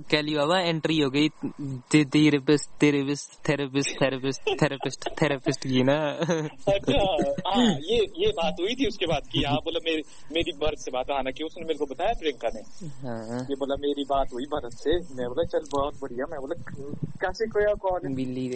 कैली 0.10 0.36
बाबा 0.36 0.60
एंट्री 0.60 0.98
हो 1.00 1.10
गई। 1.10 1.30
Therapist 1.30 2.70
therapist 2.82 3.50
therapist 3.50 4.02
therapist 4.02 4.62
therapist 4.62 5.10
therapist 5.22 5.64
की 5.64 5.84
ना। 5.84 5.96
अच्छा 6.74 7.32
हाँ 7.48 7.66
ये 7.66 7.98
ये 7.98 8.28
बात 8.28 8.56
हुई 8.62 8.76
थी 8.76 8.88
उसके 8.88 9.06
बाद 9.06 9.22
की। 9.32 9.44
हाँ 9.44 9.58
बोला 9.58 9.80
मेरी 9.86 10.04
मेरी 10.34 10.52
भरत 10.52 10.78
से 10.78 10.92
बात 10.92 11.06
हालाँकि 11.12 11.44
उसने 11.44 11.64
मेरे 11.64 11.78
को 11.78 11.86
बताया 11.86 12.14
प्रियंका 12.20 12.50
ने। 12.56 12.62
हाँ। 12.86 13.40
ये 13.40 13.56
बोला 13.56 13.76
मेरी 13.76 14.04
बात 14.04 14.28
हुई 14.34 14.44
भरत 14.44 14.72
से। 14.72 14.96
मैं 15.16 15.28
बोला 15.28 15.44
चल 15.44 15.66
बहुत 15.72 16.02
बढ़िया। 16.02 16.26
मैं 16.32 16.40
बोला 16.40 16.86
कैसे 17.22 17.46
कोया 17.48 17.74
कॉल 17.74 18.00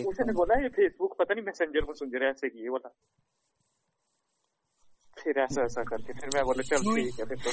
उसने 0.04 0.34
बोला 0.34 0.62
ये 0.62 0.68
फेसबुक 0.68 1.16
पता 1.20 1.34
नहीं 1.34 1.46
मैसेंजर 1.46 1.82
मैसेंजर 1.82 2.26
ऐसे 2.26 2.50
किए 2.50 2.70
बोला 2.70 2.96
फिर 5.24 5.40
ऐसा 5.40 5.62
ऐसा 5.64 5.84
करके 5.84 6.14
फिर 6.14 6.30
मैं 6.36 6.44
बोला 6.46 6.64
चल 6.64 6.96
ठीक 6.96 7.20
है 7.20 7.26
फिर 7.26 7.38
तो। 7.38 7.52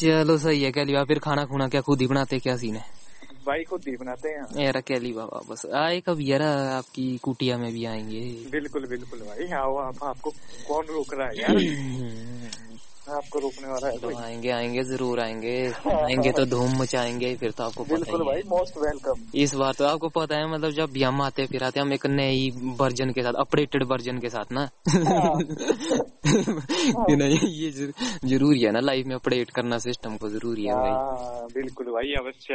चलो 0.00 0.38
सही 0.38 0.62
है 0.62 0.72
कहली 0.72 0.92
बाबा 0.92 1.04
फिर 1.04 1.18
खाना 1.18 1.44
खुना 1.44 1.68
क्या 1.68 1.80
खुद 1.80 2.00
ही 2.00 2.06
बनाते 2.06 2.38
क्या 2.38 2.56
सीन 2.56 2.76
है? 2.76 2.84
भाई 3.46 3.62
खुद 3.62 3.82
ही 3.88 3.96
बनाते 3.96 4.28
हैं। 4.28 4.64
यार 4.64 4.76
अकेली 4.76 5.12
बाबा 5.12 5.40
बस। 5.50 5.66
आए 5.66 6.00
कब 6.00 6.18
यार 6.20 6.42
आपकी 6.42 7.06
कुटिया 7.22 7.56
में 7.58 7.72
भी 7.72 7.84
आएँगे? 7.84 8.20
बिल्कुल 8.50 8.86
बिल्कुल 8.86 9.18
भाई 9.18 9.48
आओ 9.60 9.76
आप 9.76 10.04
आपको 10.04 10.30
कौन 10.68 10.84
रोक 10.86 11.14
रहा 11.14 11.28
है 11.28 11.40
यार? 11.40 11.56
आपको 13.08 13.38
रोकने 13.38 13.68
वाला 13.68 13.88
है 13.88 13.98
तो 13.98 14.18
आएँगे 14.18 14.50
आएँगे 14.50 14.82
ज़रूर 14.82 15.20
आएँगे। 15.20 15.72
आएँगे 15.90 16.32
तो 16.32 16.44
धूम 16.44 16.70
मचाएँगे 16.82 17.34
फिर 17.36 17.50
तो 17.50 17.64
आपको 17.64 17.84
पता 17.84 17.94
बिल्कुल 17.94 18.24
भाई 18.24 18.42
मोस्ट 18.46 18.78
वेलकम 18.78 19.22
इस 19.34 19.54
बार 19.54 19.72
तो 19.72 19.84
आपको 19.84 20.08
पता 20.08 20.36
है 20.36 20.52
मतलब 20.52 20.70
जब 20.70 20.90
भी 20.90 21.02
हम 21.02 21.22
आते 21.22 21.46
फिर 21.46 21.64
आते 21.64 21.80
हम 21.80 21.92
एक 21.92 22.06
नई 22.06 22.50
वर्जन 22.56 23.10
के 23.10 23.22
साथ 23.22 23.32
अपडेटेड 23.32 23.82
वर्जन 23.84 24.18
के 24.18 24.28
साथ 24.28 24.52
ना। 24.52 24.68
कि 27.06 27.16
नहीं 27.16 27.38
ये 27.48 27.70
जर- 27.70 28.26
ज़रूरी 28.28 28.60
है 28.60 28.70
ना 28.72 28.80
लाइफ 28.80 29.06
में 29.06 29.14
अपडेट 29.14 29.50
करना 29.50 29.78
सिस्टम 29.78 30.16
को 30.16 30.28
ज़रूरी 30.28 30.64
है 30.64 30.74
भाई। 30.74 30.90
हाँ 30.90 31.48
बिल्कुल 31.54 31.86
भाई 31.86 32.12
अवश्य। 32.12 32.54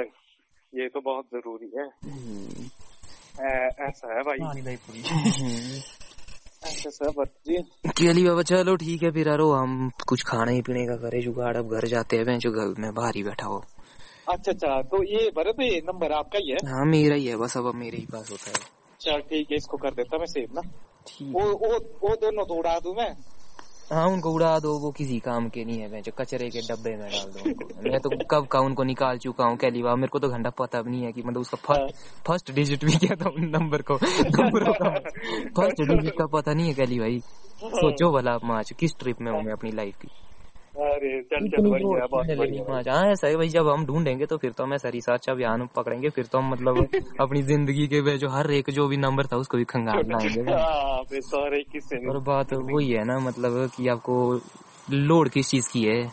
ये 0.82 0.90
तो 0.90 1.02
बहुत 1.02 1.26
ज़रूरी 1.26 1.72
है। 1.78 1.86
हम्म, 1.86 2.64
ऐसा 3.88 4.14
है 4.18 4.22
भाई। 4.22 4.78
चलिए 6.66 8.28
बाबा 8.30 8.42
चलो 8.42 8.76
ठीक 8.76 9.04
है 9.04 9.12
फिर 9.12 9.28
अरो 9.30 9.52
हम 9.52 9.92
कुछ 10.08 10.24
खाने 10.24 10.54
ही 10.54 10.62
पीने 10.62 10.86
का 10.86 10.96
करे 10.96 11.22
जुगाड़ 11.22 11.58
अब 11.58 11.74
घर 11.74 11.88
जाते 11.88 12.18
हैं 12.18 12.40
जो 12.40 12.52
घर 12.52 12.82
में 12.82 12.94
बाहर 12.94 13.16
ही 13.16 13.24
बैठा 13.24 13.46
हो। 13.46 13.64
अच्छा 14.30 14.52
अच्छा 14.52 14.82
तो 14.82 15.04
ये 15.04 15.32
भरत 15.36 15.56
ये 15.62 15.82
नंबर 15.86 16.12
आपका 16.12 16.40
ही 16.40 16.50
है? 16.50 16.58
हाँ 16.70 16.86
मेरा 16.86 17.16
ही 17.16 17.26
है 17.26 17.38
बस 17.38 17.58
अब 17.58 17.74
मेरे 17.76 17.98
ही 17.98 18.06
पास 18.06 18.32
होता 18.32 18.50
है। 18.50 18.66
चल 19.02 19.20
ठीक 19.20 19.48
है 19.52 19.58
इसको 19.58 19.78
कर 19.78 19.92
देता 19.92 20.18
मैं 20.18 20.26
सेव 20.26 20.48
ना। 20.54 20.62
वो 21.32 21.42
वो 21.42 21.78
वो 22.04 22.16
दोनों 22.16 22.46
दौड़ा 22.48 22.80
दूँ 22.80 22.96
मैं? 22.96 23.16
हाँ 23.94 24.06
उनको 24.08 24.32
उड़ा 24.34 24.58
दो 24.60 24.72
वो 24.80 24.92
किसी 24.92 25.18
काम 25.20 25.48
के 25.50 25.64
नहीं 25.66 25.80
है 25.80 26.02
जो 26.02 26.12
कचरे 26.12 26.50
के 26.50 26.62
डब्बे 26.62 26.90
में 26.90 27.10
डाल 27.12 27.30
दो 27.32 27.44
उनको। 27.44 27.90
मैं 27.90 28.00
तो 28.00 28.10
कब 28.32 28.48
का 28.48 28.60
उनको 28.60 28.84
निकाल 28.84 29.18
चुका 29.18 29.46
हूँ 29.46 29.58
कैली 29.58 29.84
बार 29.84 29.96
मेरे 29.96 30.08
को 30.08 30.20
तो 30.20 30.30
घंटा 30.30 30.50
पता 30.50 30.82
भी 30.82 30.92
नहीं 30.92 31.04
है 31.04 31.12
कि 31.12 31.22
मतलब 31.22 31.42
उसका 31.42 31.58
फ़र्स्ट 31.58 31.96
फ़र्स्ट 32.28 32.52
डिजिट 32.52 32.86
भी 32.86 32.98
क्या 32.98 33.16
था 33.16 33.30
उन 33.30 33.50
नंबर 33.50 33.82
को 33.82 34.00
नंबरों 34.04 34.74
का। 34.74 34.90
फ़र्स्ट 35.58 35.82
डिजिट 35.82 36.14
का 36.18 36.26
पता 36.28 36.54
नहीं 36.54 36.68
है 36.68 36.74
कैली 36.74 37.00
भाई 37.00 37.20
सोचो 37.82 38.12
भला 38.12 38.32
आप 38.32 38.46
माच 38.46 38.74
किस 38.80 38.98
ट्रिप 39.00 39.22
में 39.22 39.32
हूँ 39.32 39.44
मैं 39.44 39.54
अपनी 39.54 39.72
लाइफ 39.72 39.96
की? 39.96 40.27
अरे 40.78 41.22
चल 41.22 41.48
चल 41.48 41.70
बढ़िया 41.70 42.06
बहुत 42.12 42.26
बढ़िया। 42.38 42.96
हाँ 42.96 43.12
ऐसा 43.12 43.28
है 43.28 43.36
भाई 43.36 43.50
जब 43.50 43.70
हम 43.70 43.86
ढूंढेंगे 43.86 44.26
तो 44.26 44.38
फिर 44.38 44.52
तो 44.52 44.64
हमें 44.64 44.78
सरी 44.78 45.02
साचा 45.02 45.32
अभियान 45.32 45.68
पकड़ेंगे 45.76 46.10
फिर 46.10 46.26
तो 46.26 46.38
हम 46.38 46.52
मतलब 46.52 46.90
अपनी 47.20 47.42
ज़िंदगी 47.42 47.88
के 47.88 48.18
जो 48.18 48.30
हर 48.30 48.52
एक 48.52 48.70
जो 48.70 48.88
भी 48.88 48.98
नंबर 48.98 49.26
था 49.26 49.38
उसको 49.38 49.58
भी 49.58 49.64
खंगाल 49.64 50.12
हाँ 50.12 51.04
किससे 51.72 52.08
और 52.10 52.20
बात 52.20 52.54
वही 52.54 52.92
है 52.92 53.04
ना 53.04 53.20
मतलब 53.20 53.70
कि 53.76 53.88
आपको 53.88 54.40
लोड 54.92 55.30
किस 55.30 55.50
चीज़ 55.50 55.70
की 55.70 55.84
है? 55.84 56.06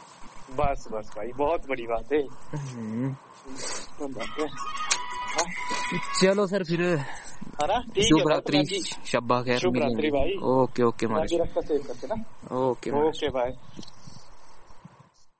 बस 0.50 0.88
बस 0.92 1.12
भाई 1.16 1.32
बहुत 1.36 1.68
बड़ी 1.68 1.86
बात 1.86 2.12
है। 2.12 2.22
हम्म, 2.58 3.14
तो 4.02 4.46
चलो 6.22 6.46
सर 6.46 6.64
फिर 6.64 6.98
शुभ 8.02 8.28
रात्रि 8.28 8.64
शब्बा 9.04 9.42
खैर। 9.42 9.60
भाई। 10.10 10.38
ओके 10.42 10.82
ओके 10.82 11.06
मैं 11.06 11.22
भी 11.22 11.36
महाराज 11.36 11.40
रखता 11.40 11.60
सेव 11.60 11.78
करके 11.78 12.06
ना। 12.06 12.60
Okay 12.66 12.90
okay 12.90 13.28
bye 13.28 13.52